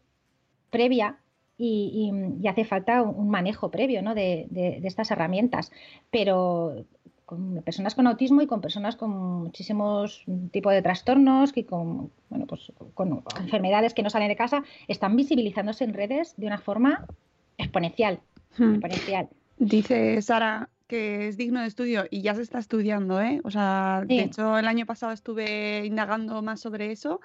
[0.70, 1.18] previa
[1.58, 4.16] y, y- y hace falta un, un manejo previo ¿no?
[4.16, 5.72] de, de- de estas herramientas.
[6.12, 6.86] Pero
[7.26, 9.12] con personas con autismo y con personas con
[9.44, 14.64] muchísimos tipos de trastornos y con, bueno, pues, con enfermedades que no salen de casa,
[14.88, 17.06] están visibilizándose en redes de una forma
[17.58, 18.20] exponencial.
[18.58, 18.72] Hmm.
[18.72, 19.30] exponencial.
[19.60, 23.42] Dice Sara que es digno de estudio y ya se está estudiando, ¿eh?
[23.44, 24.18] O sea, Sí.
[24.18, 27.22] de hecho el año pasado estuve indagando más sobre eso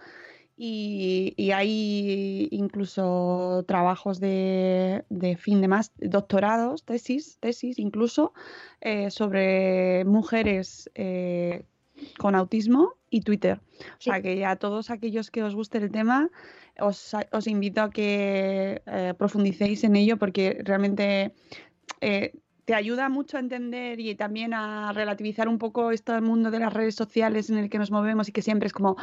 [0.57, 8.33] y, y hay incluso trabajos de, de fin de más, doctorados, tesis, tesis incluso,
[8.81, 11.64] eh, sobre mujeres eh,
[12.19, 13.61] con autismo y Twitter.
[13.99, 16.31] O sea que ya todos aquellos que os guste el tema,
[16.81, 21.35] os, os invito a que eh, profundicéis en ello porque realmente
[22.01, 22.33] eh,
[22.64, 26.72] te ayuda mucho a entender y también a relativizar un poco este mundo de las
[26.72, 28.96] redes sociales en el que nos movemos y que siempre es como,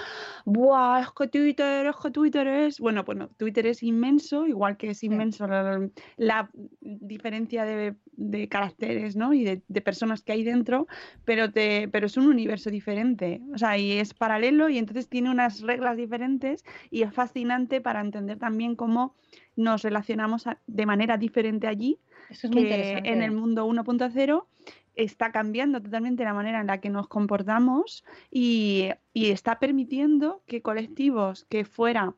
[0.46, 1.02] ¡buah!
[1.02, 2.80] Es que Twitter, es que Twitter es.
[2.80, 6.50] Bueno, bueno, Twitter es inmenso, igual que es inmenso la, la
[6.82, 9.34] diferencia de, de caracteres ¿no?
[9.34, 10.88] y de, de personas que hay dentro,
[11.26, 13.42] pero, te, pero es un universo diferente.
[13.54, 18.02] O sea, y es paralelo y entonces tiene unas reglas diferentes y es fascinante para
[18.02, 19.16] entender también cómo
[19.56, 22.00] nos relacionamos a- de manera diferente allí
[22.32, 23.10] Eso es muy que interesante.
[23.12, 24.48] en el mundo 1.0
[24.96, 30.62] está cambiando totalmente la manera en la que nos comportamos y, y está permitiendo que
[30.62, 32.16] colectivos que fuera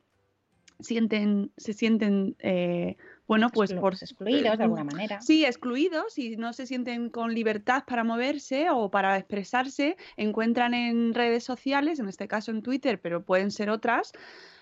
[0.79, 2.97] sienten, se sienten, eh,
[3.27, 5.21] bueno, pues Exclu- por excluidos de eh, alguna manera.
[5.21, 11.13] Sí, excluidos y no se sienten con libertad para moverse o para expresarse, encuentran en
[11.13, 14.11] redes sociales, en este caso en Twitter, pero pueden ser otras,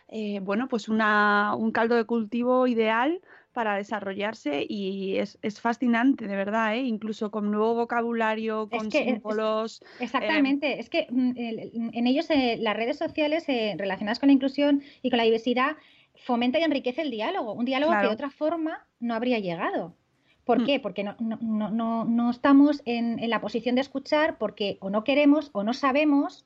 [0.10, 6.28] eh, bueno, pues una, un caldo de cultivo ideal para desarrollarse y es, es fascinante,
[6.28, 6.82] de verdad, ¿eh?
[6.82, 9.84] incluso con nuevo vocabulario, Es con que es- símbolos.
[10.00, 11.34] Exactamente, es que mm,
[11.94, 15.76] en ellos eh, las redes sociales eh, relacionadas con la inclusión y con la diversidad
[16.26, 19.96] fomenta y enriquece el diálogo, un diálogo que de otra forma no habría llegado.
[20.46, 20.66] ¿Por Mm.
[20.66, 20.80] qué?
[20.80, 24.90] Porque no, no, no, no, no estamos en, en la posición de escuchar porque o
[24.90, 26.46] no queremos o no sabemos,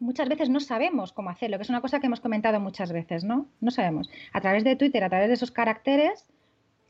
[0.00, 3.22] muchas veces no sabemos cómo hacerlo, que es una cosa que hemos comentado muchas veces,
[3.22, 3.46] ¿no?
[3.60, 4.10] No sabemos.
[4.32, 6.26] A través de Twitter, a través de esos caracteres,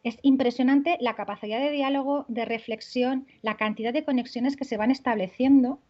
[0.03, 4.91] es impresionante la capacidad de diálogo, de reflexión, la cantidad de conexiones que se van
[4.91, 5.81] estableciendo,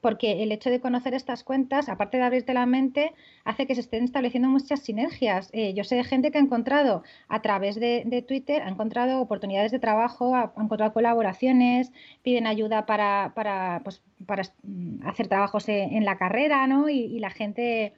[0.00, 3.12] porque el hecho de conocer estas cuentas, aparte de abrirte la mente,
[3.44, 5.50] hace que se estén estableciendo muchas sinergias.
[5.52, 9.72] Eh, yo sé de gente que ha encontrado a través de, Twitter, ha encontrado oportunidades
[9.72, 15.94] de trabajo, ha, encontrado colaboraciones, piden ayuda para, para, pues, para mm, hacer trabajos en,
[15.94, 16.88] en la carrera, ¿no?
[16.88, 17.94] Y, y la gente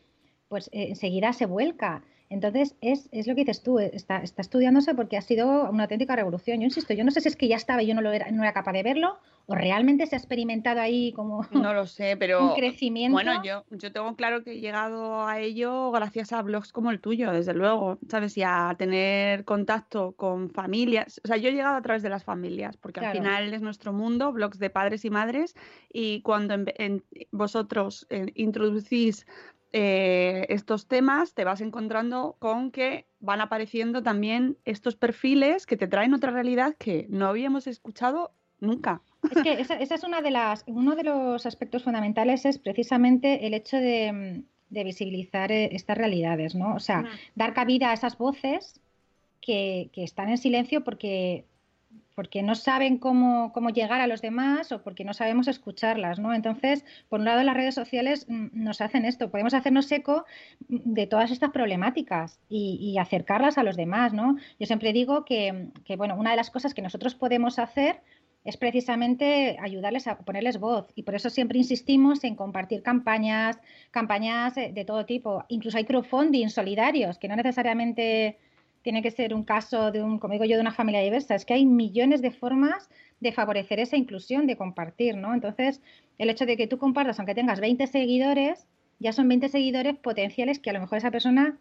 [0.52, 2.02] pues eh, enseguida se vuelca.
[2.28, 6.14] Entonces, es, es lo que dices tú, está, está estudiándose porque ha sido una auténtica
[6.14, 6.60] revolución.
[6.60, 8.30] Yo insisto, yo no sé si es que ya estaba y yo no, lo era,
[8.30, 12.16] no era capaz de verlo, o realmente se ha experimentado ahí como No lo sé,
[12.18, 13.12] pero un crecimiento.
[13.14, 17.00] Bueno, yo, yo tengo claro que he llegado a ello gracias a blogs como el
[17.00, 18.36] tuyo, desde luego, ¿sabes?
[18.38, 21.20] Y a tener contacto con familias.
[21.24, 23.92] O sea, yo he llegado a través de las familias, porque al final es nuestro
[23.92, 25.54] mundo, blogs de padres y madres,
[25.92, 29.26] y cuando en- en- vosotros eh, introducís
[29.74, 35.88] eh, estos temas, te vas encontrando con que van apareciendo también estos perfiles que te
[35.88, 39.02] traen otra realidad que no habíamos escuchado nunca.
[39.30, 43.46] Es que esa, esa es una de las, uno de los aspectos fundamentales es precisamente
[43.46, 46.74] el hecho de, mm, de visibilizar eh, estas realidades, ¿no?
[46.74, 47.04] O sea,
[47.34, 48.80] dar cabida a esas voces
[49.40, 51.44] que, que están en silencio porque,
[52.14, 56.32] porque no saben cómo, cómo llegar a los demás o porque no sabemos escucharlas, ¿no?
[56.32, 60.24] Entonces, por un lado, las redes sociales mm, nos hacen esto, podemos hacernos eco
[60.68, 64.36] mm, de todas estas problemáticas y, y acercarlas a los demás, ¿no?
[64.58, 68.00] Yo siempre digo que, que, bueno, una de las cosas que nosotros podemos hacer
[68.44, 74.56] es precisamente ayudarles a ponerles voz y por eso siempre insistimos en compartir campañas, campañas
[74.56, 75.44] eh, de todo tipo.
[75.48, 78.38] Incluso hay crowdfunding solidarios, que no necesariamente
[78.82, 81.44] tiene que ser un caso de un, como digo yo, de una familia diversa, es
[81.44, 85.32] que hay millones de formas de favorecer esa inclusión, de compartir, ¿no?
[85.32, 85.80] Entonces,
[86.18, 88.66] el hecho de que tú compartas, aunque tengas 20 seguidores,
[88.98, 91.58] ya son 20 seguidores potenciales que a lo mejor esa persona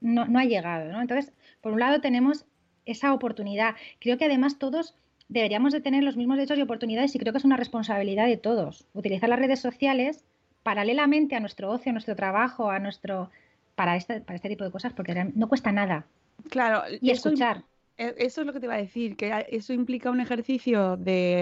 [0.00, 1.00] no, ha llegado, ¿no?
[1.00, 2.44] Entonces, por un lado tenemos
[2.86, 3.74] esa oportunidad.
[4.00, 4.96] Creo que además todos
[5.32, 8.36] deberíamos de tener los mismos derechos y oportunidades y creo que es una responsabilidad de
[8.36, 8.84] todos.
[8.92, 10.24] Utilizar las redes sociales
[10.62, 13.30] paralelamente a nuestro ocio, a nuestro trabajo, a nuestro
[13.74, 16.04] para este, para este tipo de cosas, porque no cuesta nada.
[16.50, 17.64] Claro, Y eso escuchar.
[17.96, 21.40] e- Eso es lo que te iba a decir, que eso implica un ejercicio de,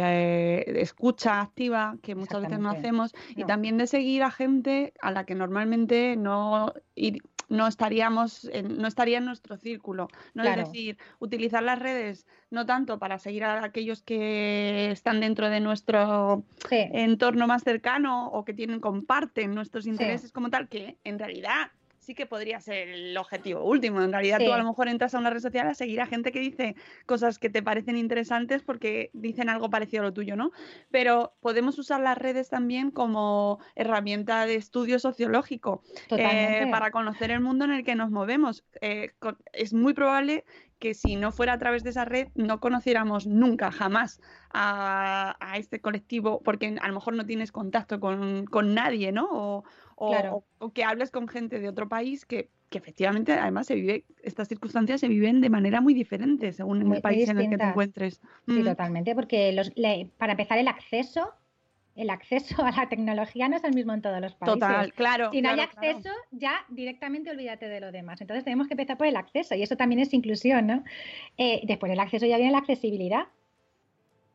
[0.67, 4.93] eh, de escucha activa que muchas veces no hacemos y también de seguir a gente
[5.03, 10.09] a la que normalmente no, ir- no estaríamos, en, no estaría en nuestro círculo.
[10.35, 10.43] ¿no?
[10.43, 10.63] Claro.
[10.63, 15.61] Es decir, utilizar las redes no tanto para seguir a aquellos que están dentro de
[15.61, 16.77] nuestro Sí.
[16.93, 22.15] entorno más cercano o que tienen, comparten nuestros intereses como tal, que en realidad sí
[22.15, 24.03] que podría ser el objetivo último.
[24.03, 24.47] En realidad Sí.
[24.47, 26.75] tú a lo mejor entras a una red social a seguir a gente que dice
[27.07, 30.51] cosas que te parecen interesantes porque dicen algo parecido a lo tuyo, ¿no?
[30.91, 37.41] Pero podemos usar las redes también como herramienta de estudio sociológico eh, para conocer el
[37.41, 38.65] mundo en el que nos movemos.
[38.81, 39.13] Eh,
[39.53, 40.45] es muy probable
[40.79, 44.19] que si no fuera a través de esa red no conociéramos nunca, jamás
[44.51, 49.29] a, a este colectivo, porque a lo mejor no tienes contacto con, con nadie, ¿no?
[49.31, 49.65] O,
[50.03, 50.45] o- Claro.
[50.59, 54.05] o- o que hables con gente de otro país que, que efectivamente además se vive,
[54.23, 57.59] estas circunstancias se viven de manera muy diferente según Muy- el país en el que
[57.59, 58.21] te encuentres.
[58.47, 58.65] Sí, Mm.
[58.65, 61.33] totalmente, porque los, le- para empezar el acceso,
[61.97, 64.55] el acceso a la tecnología no es el mismo en todos los países.
[64.61, 65.31] Total, claro.
[65.33, 65.71] Si no hay claro.
[65.71, 68.21] acceso, ya directamente olvídate de lo demás.
[68.23, 70.83] Entonces tenemos que empezar por el acceso y eso también es inclusión, ¿no?
[71.37, 73.25] Eh, después del acceso ya viene la accesibilidad,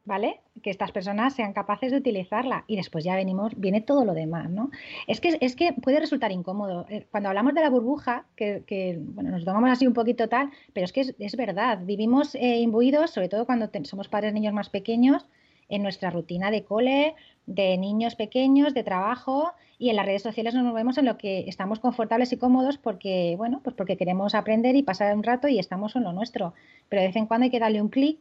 [0.06, 0.40] ¿vale?
[0.62, 4.50] Que estas personas sean capaces de utilizarla y después ya venimos, viene todo lo demás,
[4.50, 4.72] ¿no?
[5.08, 6.86] Es que, es que puede resultar incómodo.
[6.90, 10.86] Eh, Cuando hablamos de la burbuja, que, bueno, nos tomamos así un poquito tal, pero
[10.86, 14.70] es que es, es verdad, vivimos eh, imbuidos, sobre todo cuando somos padres niños más
[14.70, 15.26] pequeños,
[15.68, 17.16] en nuestra rutina de cole,
[17.48, 21.46] de niños pequeños, de trabajo y en las redes sociales nos movemos en lo que
[21.48, 25.60] estamos confortables y cómodos porque, bueno, pues porque queremos aprender y pasar un rato y
[25.60, 26.54] estamos en lo nuestro.
[26.88, 28.20] Pero de vez en cuando hay que darle un clic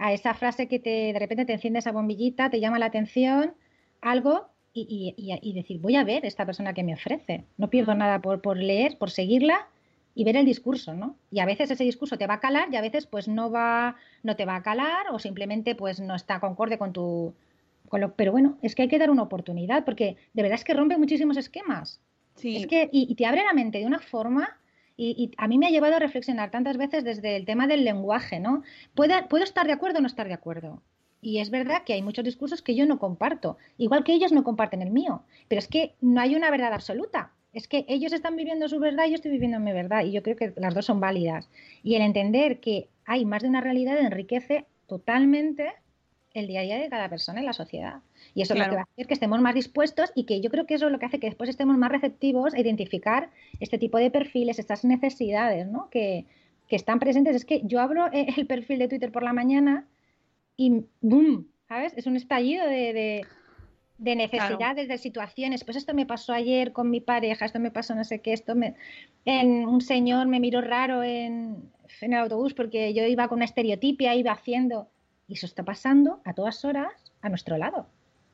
[0.00, 3.54] a esa frase que te, de repente te enciende esa bombillita, te llama la atención,
[4.00, 7.44] algo y, y- y- y decir, voy a ver esta persona que me ofrece.
[7.58, 9.68] No pierdo nada por, por leer, por seguirla
[10.14, 11.16] y ver el discurso, ¿no?
[11.30, 13.96] Y a veces ese discurso te va a calar y a veces pues no va,
[14.22, 17.34] no te va a calar o simplemente pues no está concorde con tu...
[17.88, 20.64] Con lo, pero bueno, es que hay que dar una oportunidad porque de verdad es
[20.64, 22.00] que rompe muchísimos esquemas.
[22.36, 22.56] Sí.
[22.56, 24.59] Es que, y, y te abre la mente de una forma
[25.00, 28.38] y, a mí me ha llevado a reflexionar tantas veces desde el tema del lenguaje,
[28.38, 28.62] ¿no?
[28.94, 30.82] Puedo, puedo estar de acuerdo o no estar de acuerdo.
[31.22, 34.44] Y es verdad que hay muchos discursos que yo no comparto, igual que ellos no
[34.44, 37.32] comparten el mío, pero es que no hay una verdad absoluta.
[37.52, 40.22] Es que ellos están viviendo su verdad y yo estoy viviendo mi verdad y yo
[40.22, 41.48] creo que las dos son válidas.
[41.82, 45.72] Y el entender que hay más de una realidad enriquece totalmente
[46.32, 48.00] el día a día de cada persona en la sociedad.
[48.34, 48.70] Y eso es lo Claro.
[48.70, 50.92] que va a hacer que estemos más dispuestos y que yo creo que eso es
[50.92, 54.84] lo que hace que después estemos más receptivos a identificar este tipo de perfiles, estas
[54.84, 55.88] necesidades ¿no?
[55.90, 56.26] que,
[56.68, 57.34] que están presentes.
[57.34, 59.86] Es que yo abro eh, el perfil de Twitter por la mañana
[60.56, 61.48] y ¡boom!
[61.68, 61.94] ¿Sabes?
[61.96, 63.26] Es un estallido de, de,
[63.98, 65.64] de necesidades, de situaciones.
[65.64, 68.54] Pues esto me pasó ayer con mi pareja, esto me pasó no sé qué, esto
[68.54, 68.74] me...
[69.24, 71.56] En, un señor me miró raro en,
[72.00, 74.88] en el autobús porque yo iba con una estereotipia, iba haciendo...
[75.30, 77.86] Y eso está pasando a todas horas a nuestro lado.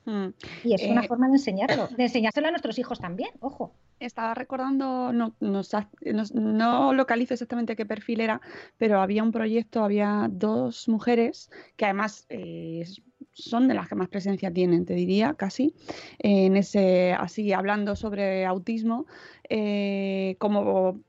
[0.07, 0.29] Mm.
[0.65, 3.75] Y es una Eh, forma de enseñarlo, de enseñárselo a nuestros hijos también, ojo.
[4.01, 8.41] Estaba recordando, no, no, localizo exactamente qué perfil era,
[8.79, 12.85] pero había un proyecto, había dos mujeres que además eh,
[13.33, 15.75] son de las que más presencia tienen, te diría, casi,
[16.19, 19.07] en ese, así hablando sobre autismo,
[19.51, 21.01] eh, como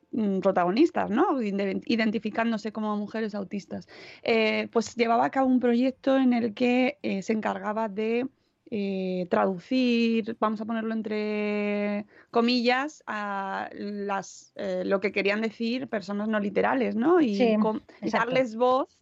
[0.42, 1.42] protagonistas, ¿no?
[1.42, 3.88] Ide- Identificándose como mujeres autistas.
[4.24, 8.28] Eh, pues llevaba a cabo un proyecto en el que eh, se encargaba de
[8.70, 14.54] eh, traducir, vamos a ponerlo entre comillas, a las,
[14.84, 17.22] lo que querían decir personas no literales, ¿no?
[17.22, 17.58] Y, Sí,
[18.12, 18.98] darles voz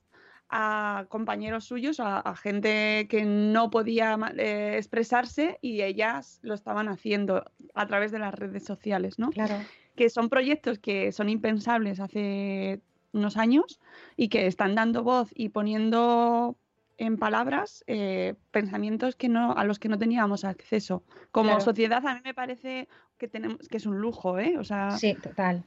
[0.50, 6.88] a compañeros suyos, a, a gente que no podía eh, expresarse y ellas lo estaban
[6.88, 9.32] haciendo a través de las redes sociales, ¿no?
[9.32, 9.56] Claro.
[9.96, 12.82] Que son proyectos que son impensables hace
[13.14, 13.80] unos años
[14.18, 16.58] y que están dando voz y poniendo
[16.98, 21.04] en palabras eh, pensamientos que no, a los que no teníamos acceso.
[21.32, 21.62] Como Claro.
[21.62, 24.58] sociedad a mí me parece que tenemos que es un lujo, ¿eh?
[24.58, 25.64] O sea, Sí, total.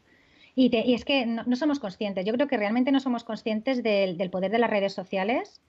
[0.54, 2.24] Y, te- y es que no, no somos conscientes.
[2.26, 5.60] Yo creo que realmente no somos conscientes del, del poder de las redes sociales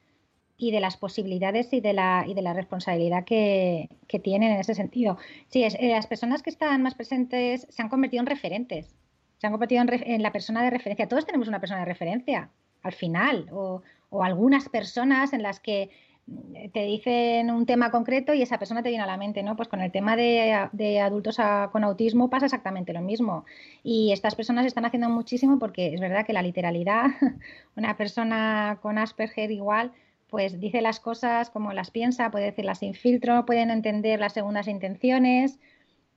[0.59, 4.59] y de las posibilidades y de la, y de la responsabilidad que, que tienen en
[4.59, 5.17] ese sentido.
[5.47, 8.93] Sí, es- eh, las personas que están más presentes se han convertido en referentes,
[9.37, 11.07] se han convertido en, en la persona de referencia.
[11.07, 12.49] Todos tenemos una persona de referencia
[12.83, 15.89] al final, o, o algunas personas en las que
[16.27, 19.55] mm, te dicen un tema concreto y esa persona te viene a la mente, ¿no?
[19.55, 23.45] Pues con el tema de, de adultos a- con autismo pasa exactamente lo mismo.
[23.81, 27.05] Y estas personas están haciendo muchísimo porque es verdad que la literalidad,
[27.77, 29.93] una persona con Asperger igual,
[30.29, 34.67] pues dice las cosas como las piensa, puede decirlas sin filtro, pueden entender las segundas
[34.67, 35.59] intenciones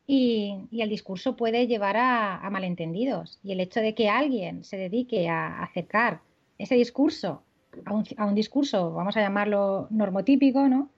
[0.06, 3.38] y, y el discurso puede llevar a, a malentendidos.
[3.42, 6.20] Y el hecho de que alguien se dedique a acercar
[6.58, 7.42] ese discurso
[7.86, 10.90] a un, a un discurso, vamos a llamarlo normotípico, ¿no?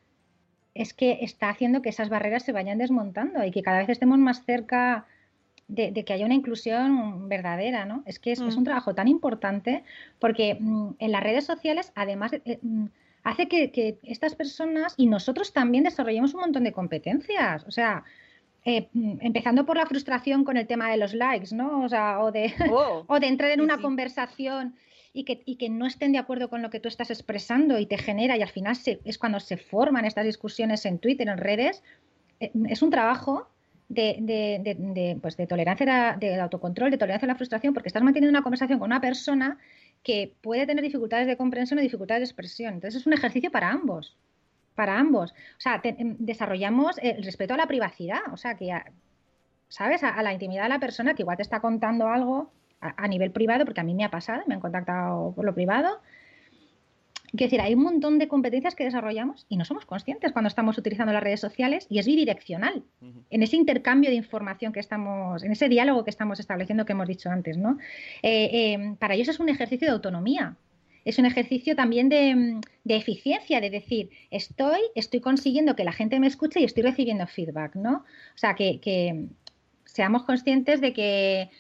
[0.75, 4.19] Es que está haciendo que esas barreras se vayan desmontando y que cada vez estemos
[4.19, 5.07] más cerca
[5.69, 8.03] de, de que haya una inclusión verdadera, ¿no?
[8.07, 8.59] Es que es, es Mm.
[8.59, 9.85] un trabajo tan importante
[10.19, 12.87] porque mm, en las redes sociales, además, eh, mm,
[13.25, 17.65] hace que, que estas personas y nosotros también desarrollemos un montón de competencias.
[17.67, 18.05] O sea,
[18.65, 18.89] eh,
[19.21, 21.83] empezando por la frustración con el tema de los likes, ¿no?
[21.85, 23.83] O sea, o de, Oh, o de entrar en sí, una sí.
[23.83, 24.77] conversación
[25.13, 27.87] y que, y que no estén de acuerdo con lo que tú estás expresando y
[27.87, 31.39] te genera, y al final se- es cuando se forman estas discusiones en Twitter, en
[31.39, 31.83] redes,
[32.41, 33.49] eh, es un trabajo
[33.89, 38.03] de, de- de- de, pues tolerancia, de, autocontrol, de tolerancia a la frustración, porque estás
[38.03, 39.59] manteniendo una conversación con una persona
[40.03, 42.75] que puede tener dificultades de comprensión o dificultades de expresión.
[42.75, 44.17] Entonces es un ejercicio para ambos,
[44.75, 45.33] para ambos.
[45.33, 48.93] O sea, em, desarrollamos el respeto a la privacidad, o sea, que, a-
[49.69, 50.03] ¿sabes?
[50.05, 53.09] A, a la intimidad de la persona que igual te está contando algo a, a
[53.09, 56.01] nivel privado, porque a mí me ha pasado, me han contactado por lo privado.
[57.37, 60.79] Quiero decir, hay un montón de competencias que desarrollamos y no somos conscientes cuando estamos
[60.79, 62.85] utilizando las redes sociales y es bidireccional
[63.29, 67.09] en ese intercambio de información que estamos, en ese diálogo que estamos estableciendo que hemos
[67.09, 67.79] dicho antes, ¿no?
[68.23, 70.57] Eh, eh, para ellos es un ejercicio de autonomía.
[71.05, 75.93] Es un ejercicio también de, mm, de eficiencia, de decir, estoy, estoy consiguiendo que la
[75.93, 77.97] gente me escuche y estoy recibiendo feedback, ¿no?
[77.97, 79.27] O sea, que, que
[79.85, 81.51] seamos conscientes de que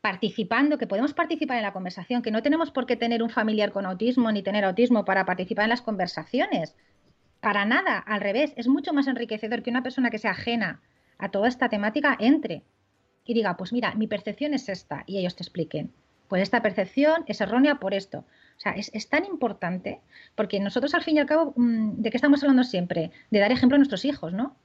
[0.00, 3.72] participando, que podemos participar en la conversación, que no tenemos por qué tener un familiar
[3.72, 6.74] con autismo ni tener autismo para participar en las conversaciones.
[7.40, 10.80] Para nada, al revés, es mucho más enriquecedor que una persona que sea ajena
[11.18, 12.64] a toda esta temática entre
[13.24, 15.92] y diga, pues mira, mi percepción es esta, y ellos te expliquen,
[16.28, 18.18] pues esta percepción es errónea por esto.
[18.18, 20.00] O sea, es, es tan importante,
[20.34, 23.12] porque nosotros al fin y al cabo, mm, ¿de qué estamos hablando siempre?
[23.30, 24.56] De dar ejemplo a nuestros hijos, ¿no?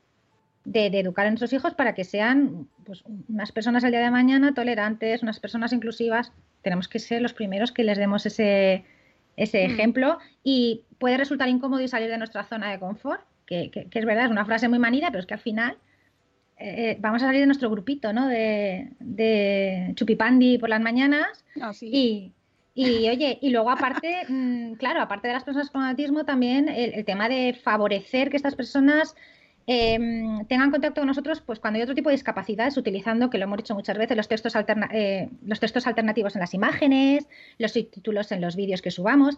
[0.65, 4.11] De, de educar a nuestros hijos para que sean pues, unas personas al día de
[4.11, 6.31] mañana tolerantes, unas personas inclusivas.
[6.61, 8.83] Tenemos que ser los primeros que les demos ese,
[9.37, 9.71] ese Mm.
[9.71, 13.99] ejemplo y puede resultar incómodo y salir de nuestra zona de confort, que, que- que
[13.99, 15.77] es verdad, es una frase muy manida, pero es que al final
[16.57, 18.27] eh, vamos a salir de nuestro grupito, ¿no?
[18.27, 21.89] De, de chupipandi por las mañanas Ah, sí.
[21.91, 22.31] y,
[22.73, 26.93] y, oye, y luego aparte, mm, claro, aparte de las personas con autismo, también el,
[26.93, 29.15] el tema de favorecer que estas personas
[29.67, 29.97] eh,
[30.47, 33.57] tengan contacto con nosotros pues cuando hay otro tipo de discapacidades, utilizando, que lo hemos
[33.57, 38.31] dicho muchas veces, los textos, alterna- eh, los textos alternativos en las imágenes, los subtítulos
[38.31, 39.37] en los vídeos que subamos.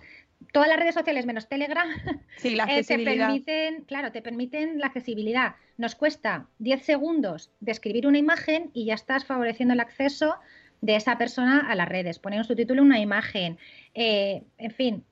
[0.52, 1.88] Todas las redes sociales menos Telegram
[2.38, 2.96] Sí, la eh, te
[3.28, 5.56] permiten, claro, te permiten la accesibilidad.
[5.78, 10.36] Nos cuesta 10 segundos de escribir una imagen y ya estás favoreciendo el acceso
[10.82, 12.20] de esa persona a las redes.
[12.20, 13.58] Poner un subtítulo, una imagen.
[13.94, 15.04] eh, en fin,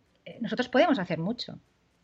[0.42, 1.58] nosotros podemos hacer mucho.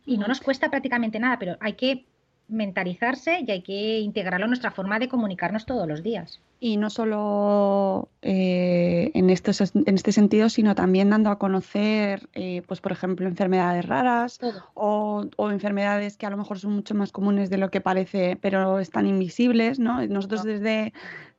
[0.06, 2.06] Y no nos cuesta prácticamente nada, pero hay que
[2.52, 6.40] mentalizarse y hay que integrarlo en nuestra forma de comunicarnos todos los días.
[6.60, 12.62] Y no solo eh, en, estos, en este sentido, sino también dando a conocer, eh,
[12.68, 14.40] pues por ejemplo, enfermedades raras
[14.76, 18.80] o enfermedades que a lo mejor son mucho más comunes de lo que parece, pero
[18.80, 20.06] están invisibles, ¿no?
[20.06, 20.94] Nosotros desde,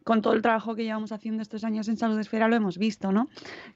[0.04, 3.12] con todo el trabajo que llevamos haciendo estos años en Salud Esfera lo hemos visto,
[3.12, 3.28] ¿no?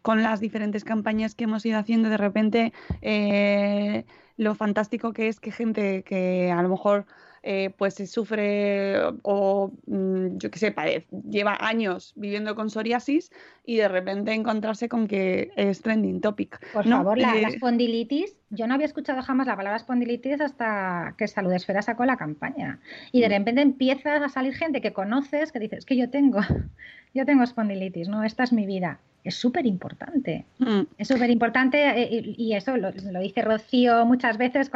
[0.02, 2.72] Con las diferentes campañas que hemos ido haciendo, de repente
[3.02, 4.04] eh,
[4.36, 7.06] lo fantástico que es que gente que a lo mejor
[7.48, 13.30] eh, pues se sufre o mm, yo qué sé, pare- lleva años viviendo con psoriasis
[13.64, 16.58] y de repente encontrarse con que es trending topic.
[16.72, 16.96] Por ¿no?
[16.98, 21.28] favor, la, Eh, la espondilitis, yo no había escuchado jamás la palabra espondilitis hasta que
[21.28, 22.80] Salud Esfera sacó la campaña.
[23.12, 23.22] Y Mm.
[23.22, 26.40] de repente empiezas a salir gente que conoces que dices, que yo tengo,
[27.14, 28.24] yo tengo espondilitis, ¿no?
[28.24, 28.98] Esta es mi vida.
[29.24, 30.44] Es súper importante.
[30.58, 31.78] mm, Es súper importante
[32.10, 34.70] y, y eso lo, lo dice Rocío muchas veces,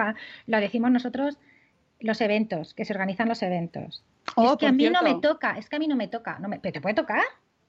[0.47, 1.37] lo decimos nosotros,
[2.01, 4.05] los eventos, que se organizan los eventos.
[4.37, 6.39] Oh, es que a mí no me toca, es que a mí no me toca.
[6.39, 7.23] No me, ¿Pero te puede tocar?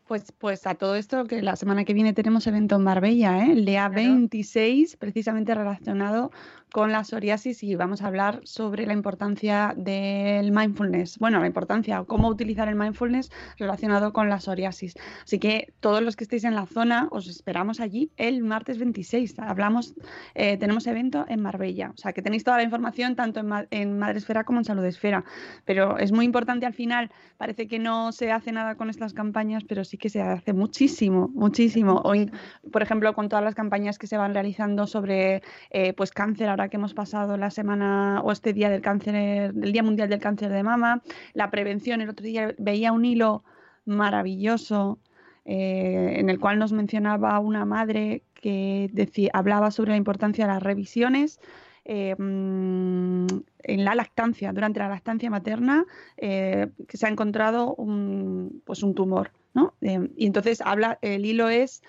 [0.07, 3.51] Pues, pues a todo esto, que la semana que viene tenemos evento en Marbella, ¿eh?
[3.53, 3.93] el día Claro.
[3.95, 6.32] 26, precisamente relacionado
[6.72, 11.19] con la psoriasis y vamos a hablar sobre la importancia del mindfulness.
[11.19, 14.95] Bueno, la importancia o cómo utilizar el mindfulness relacionado con la psoriasis.
[15.24, 19.38] Así que todos los que estéis en la zona, os esperamos allí el martes 26.
[19.39, 19.93] Hablamos,
[20.34, 21.91] eh, tenemos evento en Marbella.
[21.93, 24.65] O sea que tenéis toda la información tanto en, Ma- en Madre Esfera como en
[24.65, 25.26] Salud Esfera.
[25.65, 27.11] Pero es muy importante al final.
[27.38, 31.30] Parece que no se hace nada con estas campañas, pero sí que se hace muchísimo,
[31.34, 32.01] muchísimo.
[32.15, 32.32] In-
[32.72, 35.41] por ejemplo, con todas las campañas que se van realizando sobre
[35.72, 39.84] eh, pues cáncer, que hemos pasado la semana o este día del cáncer, del Día
[39.84, 41.01] Mundial del Cáncer de Mama,
[41.34, 42.01] la prevención.
[42.01, 43.43] El otro día veía un hilo
[43.86, 44.99] maravilloso
[45.45, 50.53] eh, en el cual nos mencionaba una madre que decía, hablaba sobre la importancia de
[50.53, 51.39] las revisiones
[51.84, 53.26] eh, mm,
[53.64, 55.86] en la lactancia, durante la lactancia materna,
[56.18, 59.74] eh, que se ha encontrado un, pues un tumor, ¿no?
[59.82, 61.82] Y entonces habla, el hilo es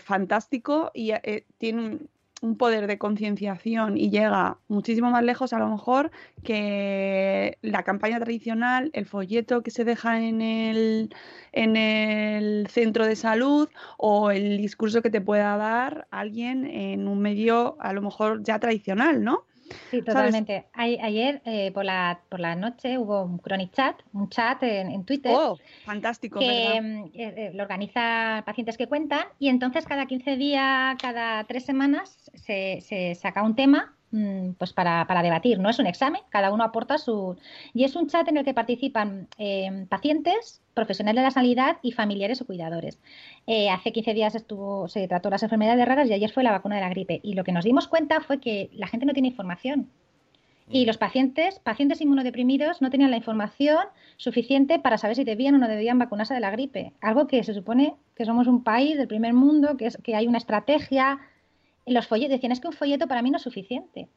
[0.00, 1.12] fantástico y
[1.58, 2.08] tiene un,
[2.42, 6.10] un poder de concienciación y llega muchísimo más lejos a lo mejor
[6.42, 11.14] que la campaña tradicional, el folleto que se deja en el,
[11.52, 17.20] en el centro de salud o el discurso que te pueda dar alguien en un
[17.20, 19.46] medio a lo mejor ya tradicional, ¿no?
[19.90, 20.66] Sí, totalmente.
[20.72, 24.90] Ay- ayer eh, por, la, por la noche hubo un Chronic Chat, un chat en,
[24.90, 25.32] en Twitter.
[25.34, 30.36] Oh, fantástico, que mm, eh, eh, lo organiza pacientes que cuentan y entonces cada 15
[30.36, 33.96] días, cada tres semanas se, se saca un tema
[34.58, 35.58] pues para, para debatir.
[35.58, 37.36] No es un examen, cada uno aporta su...
[37.72, 41.92] Y es un chat en el que participan eh, pacientes, profesionales de la sanidad y
[41.92, 42.98] familiares o cuidadores.
[43.46, 46.76] Eh, hace 15 días estuvo, se trató las enfermedades raras y ayer fue la vacuna
[46.76, 47.20] de la gripe.
[47.22, 49.88] Y lo que nos dimos cuenta fue que la gente no tiene información.
[50.68, 53.84] Y los pacientes, pacientes inmunodeprimidos, no tenían la información
[54.16, 56.92] suficiente para saber si debían o no debían vacunarse de la gripe.
[57.00, 60.26] Algo que se supone que somos un país del primer mundo, que, es, que hay
[60.26, 61.18] una estrategia.
[61.86, 64.08] En los folletos decían, es que un folleto para mí no es suficiente.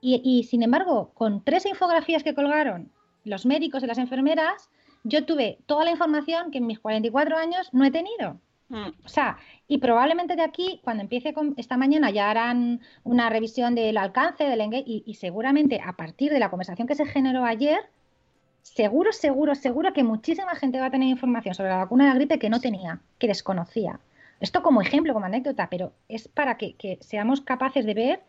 [0.00, 2.90] Y, y, sin embargo, con tres infografías que colgaron
[3.24, 4.70] los médicos y las enfermeras,
[5.04, 8.40] yo tuve toda la información que en mis 44 años no he tenido.
[8.68, 8.88] Mm.
[9.04, 13.74] O sea, y probablemente de aquí, cuando empiece con esta mañana, ya harán una revisión
[13.74, 17.44] del alcance del engage y, y seguramente a partir de la conversación que se generó
[17.44, 17.80] ayer,
[18.62, 22.16] seguro, seguro, seguro que muchísima gente va a tener información sobre la vacuna de la
[22.16, 24.00] gripe que no tenía, que desconocía.
[24.40, 28.20] Esto como ejemplo, como anécdota, pero es para que, que seamos capaces de ver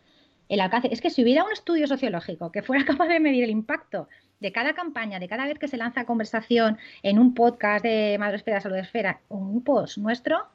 [0.48, 0.88] el alcance.
[0.92, 4.08] Es que si hubiera un estudio sociológico que fuera capaz de medir el impacto
[4.40, 8.36] de cada campaña, de cada vez que se lanza conversación en un podcast de Madre
[8.36, 10.46] Esfera, Salud Esfera, o un post nuestro,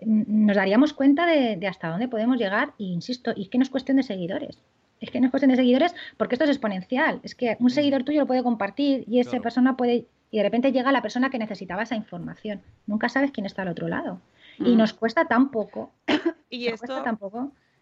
[0.00, 2.72] nos daríamos cuenta de, de, hasta dónde podemos llegar.
[2.78, 4.58] E insisto, y es que no es cuestión de seguidores,
[5.00, 7.20] es que no es cuestión de seguidores porque esto es exponencial.
[7.22, 9.42] Es que un seguidor tuyo lo puede compartir y esa Claro.
[9.42, 12.60] persona puede y de repente llega la persona que necesitaba esa información.
[12.86, 14.20] Nunca sabes quién está al otro lado.
[14.58, 15.92] Y nos cuesta tan poco.
[16.50, 17.02] Y nos esto.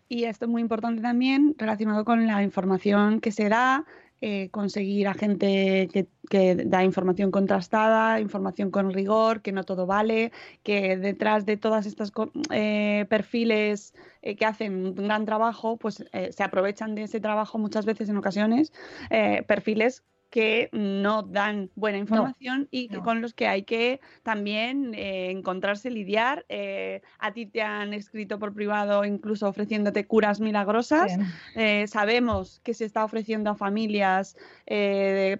[0.08, 3.84] Y esto es muy importante también relacionado con la información que se da,
[4.22, 9.86] eh, conseguir a gente que, que da información contrastada, información con rigor, que no todo
[9.86, 12.12] vale, que detrás de todas estas
[12.50, 17.58] eh, perfiles eh, que hacen un gran trabajo, pues eh, se aprovechan de ese trabajo
[17.58, 18.72] muchas veces en ocasiones,
[19.10, 23.02] eh, perfiles que no dan buena información y que- no.
[23.02, 26.46] con los que hay que también eh, encontrarse, lidiar.
[26.48, 31.12] Eh, a ti te han escrito por privado incluso ofreciéndote curas milagrosas.
[31.54, 34.36] Eh, sabemos que se está ofreciendo a familias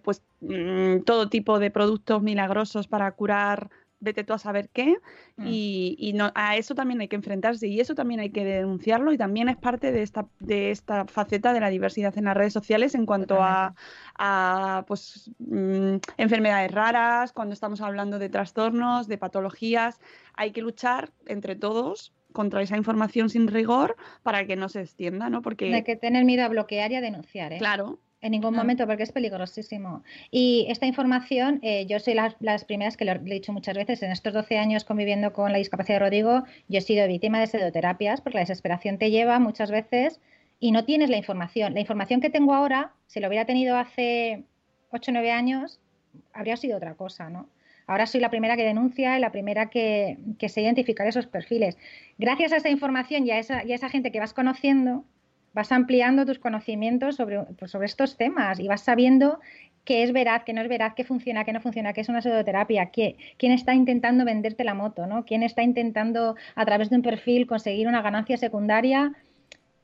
[0.05, 3.71] pues mm, todo tipo de productos milagrosos para curar
[4.03, 4.97] vete tú a saber qué
[5.37, 5.47] Mm.
[5.47, 9.13] y, y no, a eso también hay que enfrentarse y eso también hay que denunciarlo
[9.13, 12.53] y también es parte de esta, de esta faceta de la diversidad en las redes
[12.53, 13.75] sociales en cuanto a,
[14.19, 20.01] a, pues, mm, enfermedades raras, cuando estamos hablando de trastornos, de patologías,
[20.35, 25.31] hay que luchar entre todos contra esa información sin rigor para que no se extienda,
[25.31, 25.43] ¿no?
[25.43, 27.59] Porque, hay que tener miedo a bloquear y a denunciar, ¿eh?
[27.59, 28.63] claro, En ningún Claro.
[28.65, 30.05] momento, porque es peligrosísimo.
[30.31, 33.77] Y esta información, eh, yo soy las, las primeras que lo, lo he dicho muchas
[33.77, 37.41] veces, en estos 12 años conviviendo con la discapacidad de Rodrigo, yo he sido víctima
[37.41, 40.21] de pseudoterapias, porque la desesperación te lleva muchas veces
[40.61, 41.75] y no tienes la información.
[41.75, 44.45] La información que tengo ahora, si lo hubiera tenido hace
[44.93, 45.81] 8 o 9 años,
[46.33, 47.49] habría sido otra cosa, ¿no?
[47.89, 51.77] Ahora soy la primera que denuncia y la primera que, que sé identificar esos perfiles.
[52.17, 55.05] Gracias a esa información y a esa, y a esa gente que vas conociendo,
[55.55, 59.41] vas ampliando tus conocimientos sobre, pues, sobre estos temas y vas sabiendo
[59.85, 62.23] qué es veraz, qué no es veraz, qué funciona, qué no funciona, qué es una
[62.23, 65.25] pseudoterapia, qué, quién está intentando venderte la moto, ¿no?
[65.25, 69.13] quién está intentando a través de un perfil conseguir una ganancia secundaria.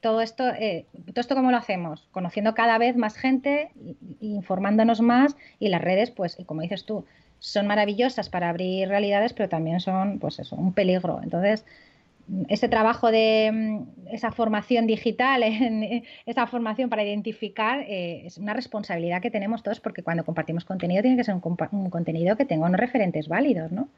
[0.01, 3.71] Todo esto, eh, todo esto cómo lo hacemos, conociendo cada vez más gente,
[4.21, 7.05] informándonos más y las redes, pues, y como dices tú,
[7.41, 11.21] son maravillosas para abrir realidades, pero también son, pues eso, un peligro.
[11.23, 11.65] Entonces,
[12.49, 18.55] ese trabajo de mm, esa formación digital, en- esa formación para identificar, eh, es una
[18.55, 22.45] responsabilidad que tenemos todos porque cuando compartimos contenido tiene que ser un, un contenido que
[22.45, 23.89] tenga unos referentes válidos, ¿no?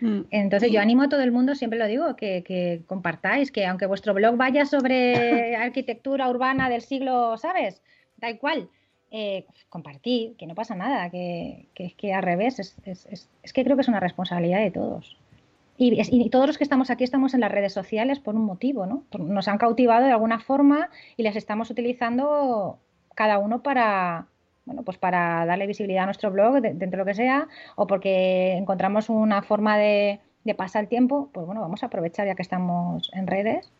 [0.00, 0.22] Mm.
[0.30, 3.86] Entonces yo animo a todo el mundo, siempre lo digo, que, que compartáis, que aunque
[3.86, 7.80] vuestro blog vaya sobre arquitectura urbana del siglo, ¿sabes?
[8.16, 8.68] Da igual,
[9.10, 13.52] eh, compartid, que no pasa nada, que, que, que al revés, es, es, es, es
[13.52, 15.16] que creo que es una responsabilidad de todos.
[15.76, 19.02] Y, todos los que estamos aquí estamos en las redes sociales por un motivo, ¿no?
[19.18, 22.78] Nos han cautivado de alguna forma y las estamos utilizando
[23.14, 24.26] cada uno para,
[24.66, 27.88] bueno, pues para darle visibilidad a nuestro blog, de- dentro de lo que sea, o
[27.88, 32.36] porque encontramos una forma de, de pasar el tiempo, pues bueno, vamos a aprovechar ya
[32.36, 33.72] que estamos en redes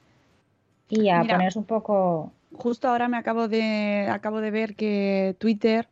[0.88, 1.34] y a Mira.
[1.34, 2.32] poneros un poco...
[2.56, 5.88] Justo ahora me acabo de, acabo de ver que Twitter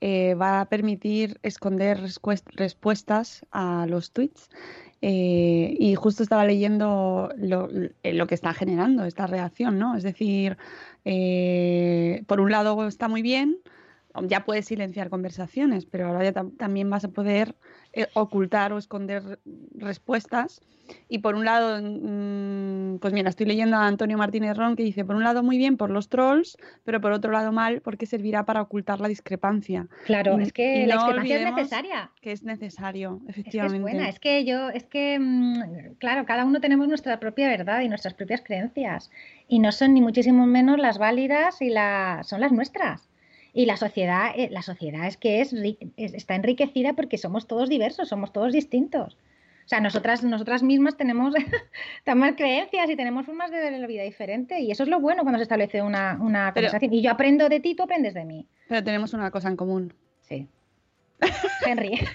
[0.00, 2.00] eh, va a permitir esconder
[2.56, 4.50] respuestas a los tweets.
[5.04, 7.68] Eh, y justo estaba leyendo lo,
[8.04, 9.96] eh, lo que está generando esta reacción, ¿no?
[9.96, 10.56] Es decir,
[11.04, 13.58] eh, por un lado está muy bien,
[14.24, 17.54] ya puedes silenciar conversaciones, pero ahora ya tam- también vas a poder
[17.92, 19.38] eh, ocultar o esconder
[19.74, 20.60] respuestas.
[21.08, 25.04] Y por un lado, mm, pues mira, estoy leyendo a Antonio Martínez Ron que dice,
[25.04, 28.44] por un lado muy bien por los trolls, pero por otro lado mal porque servirá
[28.44, 32.10] para ocultar la discrepancia, Claro, Y- es que la no discrepancia es necesaria.
[32.20, 33.80] que es necesario, Es que es efectivamente.
[33.80, 37.88] buena, es que yo, es que, mm, claro, cada uno tenemos nuestra propia verdad y
[37.88, 39.10] nuestras propias creencias.
[39.48, 43.08] Y no son ni muchísimo menos las válidas y las, son las nuestras.
[43.52, 45.52] Y la sociedad, eh, la sociedad es que es,
[45.96, 49.18] está enriquecida porque somos todos diversos, somos todos distintos.
[49.64, 51.34] O sea, nosotras, nosotras mismas tenemos,
[52.04, 54.60] tenemos creencias y tenemos formas de ver la vida diferente.
[54.60, 56.94] Y eso es lo bueno cuando se establece una, una Pero- conversación.
[56.94, 58.46] Y yo aprendo de ti, tú aprendes de mí.
[58.68, 59.94] Pero tenemos una cosa en común.
[60.22, 60.48] Sí.
[61.64, 62.00] Henry.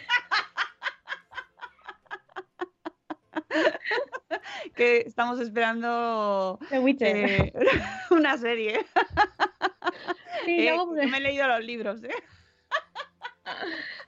[4.75, 7.51] que estamos esperando eh,
[8.11, 8.85] una serie.
[10.45, 12.09] Sí, Eh, luego- yo me he leído los libros, ¿eh?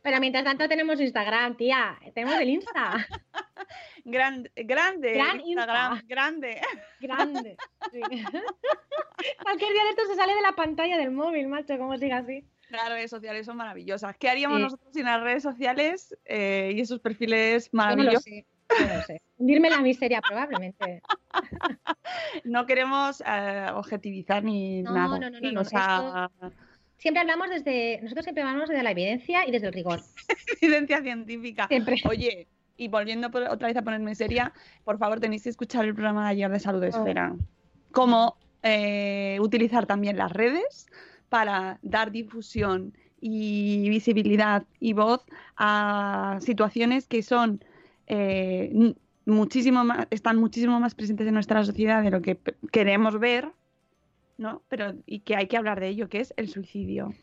[0.01, 1.97] Pero mientras tanto tenemos Instagram, tía.
[2.13, 3.07] Tenemos el Insta.
[4.05, 6.07] Gran- grande, Gran Instagram, Insta.
[6.07, 6.61] grande.
[6.99, 7.57] Grande.
[7.91, 8.01] Sí.
[9.43, 12.45] Cualquier día de esto se sale de la pantalla del móvil, macho, como siga así.
[12.69, 14.15] Las redes sociales son maravillosas.
[14.17, 14.63] ¿Qué haríamos Sí.
[14.63, 18.23] nosotros sin las redes sociales eh, y esos perfiles Yo no lo maravillosos?
[18.23, 18.45] sé.
[18.79, 19.21] No lo sé.
[19.37, 21.01] Hundirme la miseria, probablemente.
[22.43, 25.19] No queremos eh, objetivizar ni No, nada.
[25.19, 26.29] no, no, no, no, o sea,
[26.97, 27.99] Siempre hablamos desde.
[28.01, 30.01] Nosotros siempre hablamos desde la evidencia y desde el rigor.
[30.61, 31.67] evidencia científica.
[31.67, 31.97] Siempre.
[32.09, 32.47] Oye,
[32.77, 34.51] y volviendo por- otra vez a ponerme seria,
[34.83, 36.87] por favor tenéis que escuchar el programa de ayer de Salud Oh.
[36.87, 37.35] Esfera.
[37.91, 40.87] Cómo eh, utilizar también las redes
[41.29, 45.25] para dar difusión y visibilidad y voz
[45.57, 47.63] a situaciones que son
[48.09, 48.93] eh,
[49.25, 52.37] muchísimo más, están muchísimo más presentes en nuestra sociedad de lo que
[52.71, 53.51] queremos ver,
[54.37, 54.61] ¿no?
[54.67, 57.13] Pero y que hay que hablar de ello, que es el suicidio.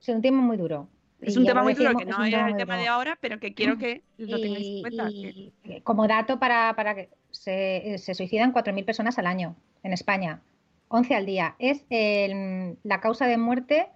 [0.00, 0.88] Es un tema muy duro.
[1.20, 3.78] Es un tema muy duro que no es el tema de ahora, pero que quiero
[3.78, 5.08] que lo tengáis en Y, cuenta.
[5.08, 9.92] que- y como dato para, para que se, se suicidan 4.000 personas al año en
[9.92, 10.40] España,
[10.88, 11.56] 11 al día.
[11.58, 13.88] Es el- la causa de muerte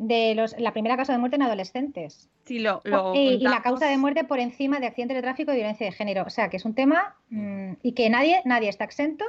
[0.00, 2.30] de los, la primera causa de muerte en adolescentes.
[2.46, 5.52] Sí, lo, lo y, y la causa de muerte por encima de accidentes de tráfico
[5.52, 6.24] y violencia de género.
[6.26, 9.26] O sea, que es un tema mm, y que nadie, nadie está exento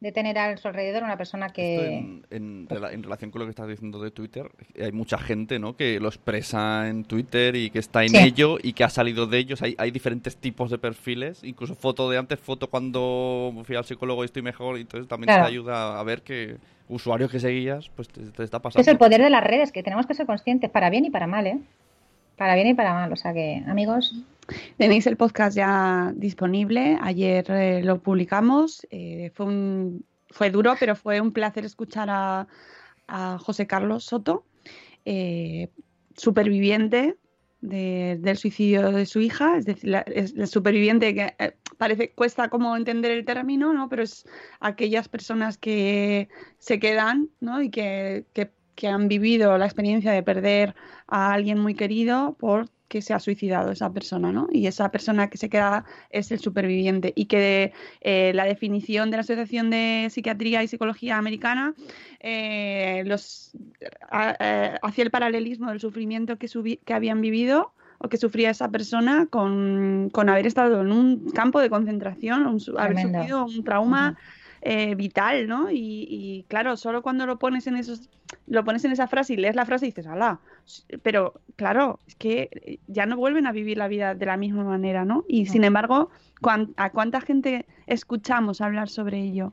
[0.00, 1.96] de tener a su alrededor una persona que...
[1.98, 4.48] en, en rela- en relación con lo que estás diciendo de Twitter,
[4.80, 5.74] hay mucha gente ¿no?
[5.76, 8.18] que lo expresa en Twitter y que está en Sí.
[8.18, 9.60] ello y que ha salido de ellos.
[9.60, 14.22] Hay, hay diferentes tipos de perfiles, incluso foto de antes, foto cuando fui al psicólogo
[14.22, 14.78] y estoy mejor.
[14.78, 15.42] Y entonces también Claro.
[15.44, 18.80] te ayuda a ver que usuarios que seguías, pues te, te está pasando.
[18.82, 21.26] Es el poder de las redes, que tenemos que ser conscientes, para bien y para
[21.26, 21.58] mal, ¿eh?
[22.36, 23.12] Para bien y para mal.
[23.12, 24.14] O sea que, amigos,
[24.76, 26.98] Tenéis el podcast ya disponible.
[27.02, 28.86] Ayer eh, lo publicamos.
[28.90, 32.46] Eh, fue, un, fue duro, pero fue un placer escuchar a,
[33.40, 34.44] José Carlos Soto,
[35.06, 35.70] eh,
[36.14, 37.16] superviviente
[37.62, 39.56] de- del suicidio de su hija.
[39.56, 43.88] Es decir, la, la superviviente que eh, parece cuesta como entender el término, ¿no?
[43.88, 44.26] Pero es
[44.60, 46.28] aquellas personas que
[46.58, 47.62] se quedan, ¿no?
[47.62, 50.76] Y que, que que han vivido la experiencia de perder
[51.08, 52.36] a alguien muy querido
[52.88, 54.48] porque se ha suicidado esa persona, ¿no?
[54.50, 57.12] Y esa persona que se queda es el superviviente.
[57.14, 61.74] Y que eh, la definición de la Asociación de Psiquiatría y Psicología Americana
[62.20, 63.52] eh, los,
[64.40, 68.70] eh, hacía el paralelismo del sufrimiento que, subi- que habían vivido o que sufría esa
[68.70, 74.16] persona con, con haber estado en un campo de concentración, un haber sufrido un trauma
[74.60, 75.70] eh, vital, ¿no?
[75.70, 78.08] Y, y, claro, solo cuando lo pones en esos,
[78.46, 80.40] lo pones en esa frase y lees la frase y dices, ala,
[81.02, 84.64] pero claro, es que eh, ya no vuelven a vivir la vida de la misma
[84.64, 85.24] manera, ¿no?
[85.28, 89.52] Y sin embargo, ¿cuán- ¿a cuánta gente escuchamos hablar sobre ello?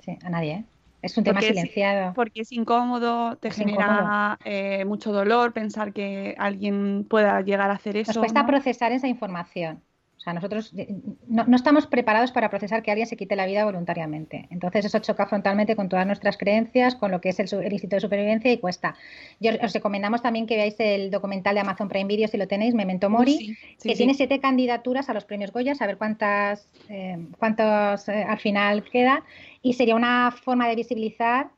[0.00, 0.64] sí, a nadie, ¿eh?
[1.02, 2.12] Es un tema Porque es- silenciado.
[2.14, 7.74] Porque es incómodo, te Es genera eh, mucho dolor pensar que alguien pueda llegar a
[7.74, 8.12] hacer eso.
[8.12, 8.46] Nos cuesta ¿no?
[8.46, 9.82] procesar esa información.
[10.22, 10.86] O sea, nosotros eh,
[11.26, 14.46] no, no estamos preparados para procesar que alguien se quite la vida voluntariamente.
[14.50, 17.96] Entonces eso choca frontalmente con todas nuestras creencias, con lo que es el, el Instituto
[17.96, 18.94] de Supervivencia y cuesta.
[19.40, 22.72] Yo os recomendamos también que veáis el documental de Amazon Prime Video si lo tenéis,
[22.72, 23.98] Memento Mori, Sí, sí, que sí.
[23.98, 28.84] tiene siete candidaturas a los premios Goya, a ver cuántas, eh, cuántos eh, al final
[28.84, 29.24] quedan.
[29.60, 31.48] Y sería una forma de visibilizar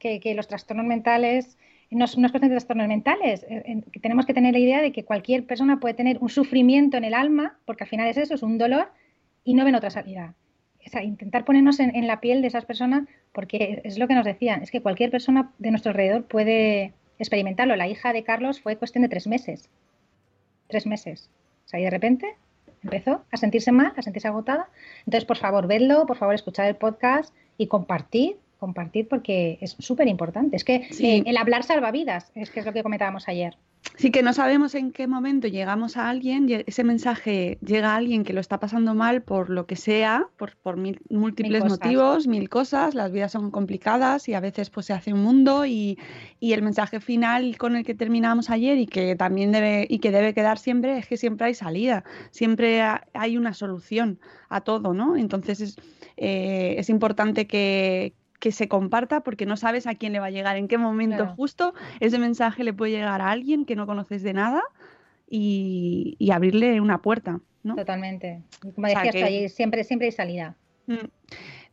[0.00, 1.56] que, que los trastornos mentales
[1.90, 4.92] no es, no es cuestión de trastornos mentales, eh, tenemos que tener la idea de
[4.92, 8.34] que cualquier persona puede tener un sufrimiento en el alma, porque al final es eso,
[8.34, 8.90] es un dolor,
[9.44, 10.34] y no ven otra salida.
[10.86, 14.14] O sea, intentar ponernos en, en la piel de esas personas, porque es lo que
[14.14, 17.76] nos decían, es que cualquier persona de nuestro alrededor puede experimentarlo.
[17.76, 19.68] La hija de Carlos fue cuestión de tres meses.
[20.68, 21.30] Tres meses.
[21.66, 22.36] O sea, y de repente
[22.82, 24.68] empezó a sentirse mal, a sentirse agotada.
[25.00, 30.08] Entonces, por favor, vedlo, por favor, escuchad el podcast y compartid, compartid porque es súper
[30.08, 30.56] importante.
[30.56, 31.06] Es que Sí.
[31.06, 33.56] eh, el hablar salva vidas, es que es lo que comentábamos ayer.
[33.96, 38.24] Sí que no sabemos en qué momento llegamos a alguien, ese mensaje llega a alguien
[38.24, 41.78] que lo está pasando mal por lo que sea, por, por mil- múltiples cosas.
[41.80, 45.64] motivos, mil cosas, las vidas son complicadas y a veces pues se hace un mundo
[45.64, 45.96] y,
[46.40, 50.10] y el mensaje final con el que terminamos ayer y que también debe y que
[50.10, 54.92] debe quedar siempre es que siempre hay salida, siempre ha- hay una solución a todo,
[54.92, 55.16] ¿no?
[55.16, 55.76] Entonces es,
[56.16, 60.30] eh, es importante que, que se comparta porque no sabes a quién le va a
[60.30, 61.34] llegar, en qué momento Claro.
[61.34, 64.62] justo ese mensaje le puede llegar a alguien que no conoces de nada
[65.28, 67.74] y, y abrirle una puerta, ¿no?
[67.76, 68.42] Totalmente.
[68.64, 70.54] Y Como O sea decías que- siempre, siempre hay salida.
[70.86, 71.06] Mm.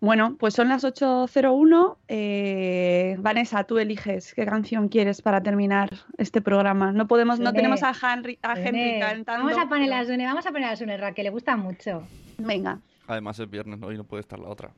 [0.02, 1.98] Bueno, pues son las 8.01.
[2.10, 6.92] Eh, Vanessa, tú eliges qué canción quieres para terminar este programa.
[6.92, 9.46] No podemos, no tenemos a Henry, a Henry cantando.
[9.48, 12.04] Vamos a poner las Sune, vamos a poner las Sune, que le gusta mucho.
[12.38, 12.80] Venga.
[13.08, 13.92] Además es viernes, ¿no?
[13.92, 14.72] Y no puede estar la otra.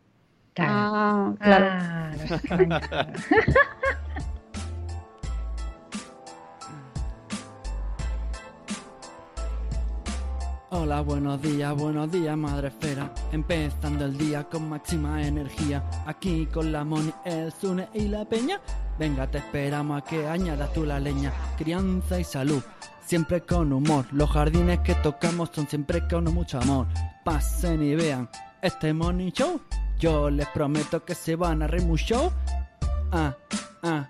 [0.60, 1.68] Ah, claro.
[1.70, 2.12] Ah.
[10.70, 13.12] Hola, buenos días, buenos días, madre esfera.
[13.32, 15.84] Empezando el día con máxima energía.
[16.06, 18.60] Aquí con la Moni, el Zune y la Peña.
[19.00, 21.32] Venga, te esperamos a que añadas tú la leña.
[21.58, 22.62] Crianza y salud,
[23.06, 24.06] siempre con humor.
[24.12, 26.88] Los jardines que tocamos son siempre con mucho amor.
[27.24, 28.30] Pasen y vean
[28.62, 29.62] este Money Show.
[30.00, 32.32] Yo les prometo que se van a reír mucho.
[33.12, 33.36] Ah,
[33.84, 34.08] ah.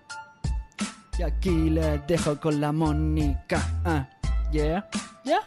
[1.17, 3.61] Y aquí les dejo con la Mónica.
[3.85, 4.07] Ah,
[4.51, 4.87] yeah,
[5.23, 5.39] yeah.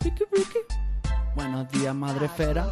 [0.00, 0.58] Ricky, Ricky.
[1.36, 2.66] Buenos días, madre esfera.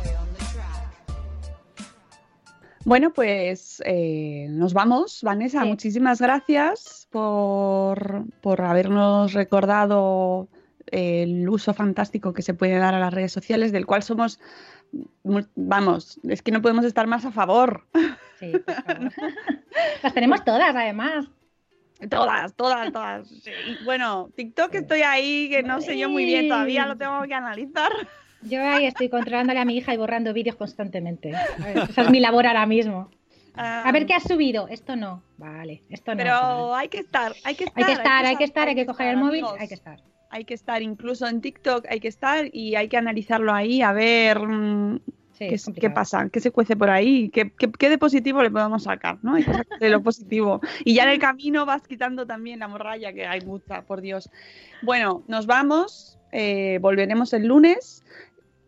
[2.85, 5.21] Bueno, pues eh, nos vamos.
[5.23, 5.69] Vanessa, Sí.
[5.69, 10.49] muchísimas gracias por, por habernos recordado
[10.87, 14.41] el uso fantástico que se puede dar a las redes sociales, del cual somos,
[15.55, 17.87] vamos, es que no podemos estar más a favor.
[18.39, 19.13] Sí, por favor.
[20.03, 21.27] Las tenemos todas, además.
[22.09, 23.29] Todas, todas, todas.
[23.29, 23.51] Sí.
[23.85, 27.93] Bueno, TikTok estoy ahí, que no sé yo muy bien todavía, lo tengo que analizar.
[28.43, 31.33] Yo ahí estoy controlándole a mi hija y borrando vídeos constantemente.
[31.91, 33.11] Esa es mi labor ahora mismo.
[33.55, 34.69] A ver qué has subido.
[34.69, 35.23] Esto no.
[35.37, 36.19] Vale, esto no.
[36.19, 37.85] Pero hay que estar, hay que estar.
[37.85, 39.61] Hay que estar, hay que estar, hay que coger el móvil, amigos.
[39.61, 40.01] hay que estar.
[40.31, 43.93] Hay que estar, incluso en TikTok hay que estar y hay que analizarlo ahí a
[43.93, 45.01] ver mm,
[45.33, 45.49] Sí,
[45.81, 49.19] qué, pasa, qué se cuece por ahí, qué, qué- qué de positivo le podemos sacar,
[49.23, 49.37] ¿no?
[49.37, 50.61] Hay que sacar de lo positivo.
[50.85, 54.29] Y ya en el camino vas quitando también la morralla, que hay mucha, por Dios.
[54.83, 58.00] Bueno, nos vamos, eh, volveremos el lunes.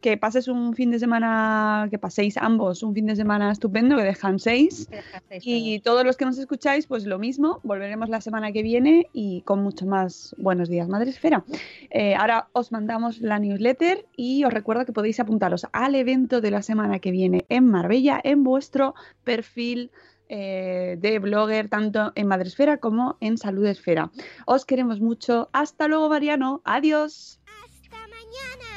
[0.02, 4.02] Que pases un fin de semana, que paséis ambos un fin de semana estupendo, que
[4.02, 4.88] descanséis.
[4.88, 8.62] Que dejasteis Y todos los que nos escucháis, pues lo mismo, volveremos la semana que
[8.62, 11.44] viene y con mucho más buenos días, Madre Esfera.
[11.90, 16.50] Eh, ahora os mandamos la newsletter y os recuerdo que podéis apuntaros al evento de
[16.50, 18.94] la semana que viene en Marbella en vuestro
[19.24, 19.92] perfil
[20.28, 24.10] eh, de blogger, tanto en Madresfera como en Salud Esfera.
[24.46, 25.50] Os queremos mucho.
[25.52, 26.62] Hasta luego, Mariano.
[26.64, 27.38] Adiós.
[27.46, 28.71] Hasta mañana.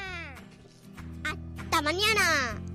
[1.75, 2.74] Hasta mañana.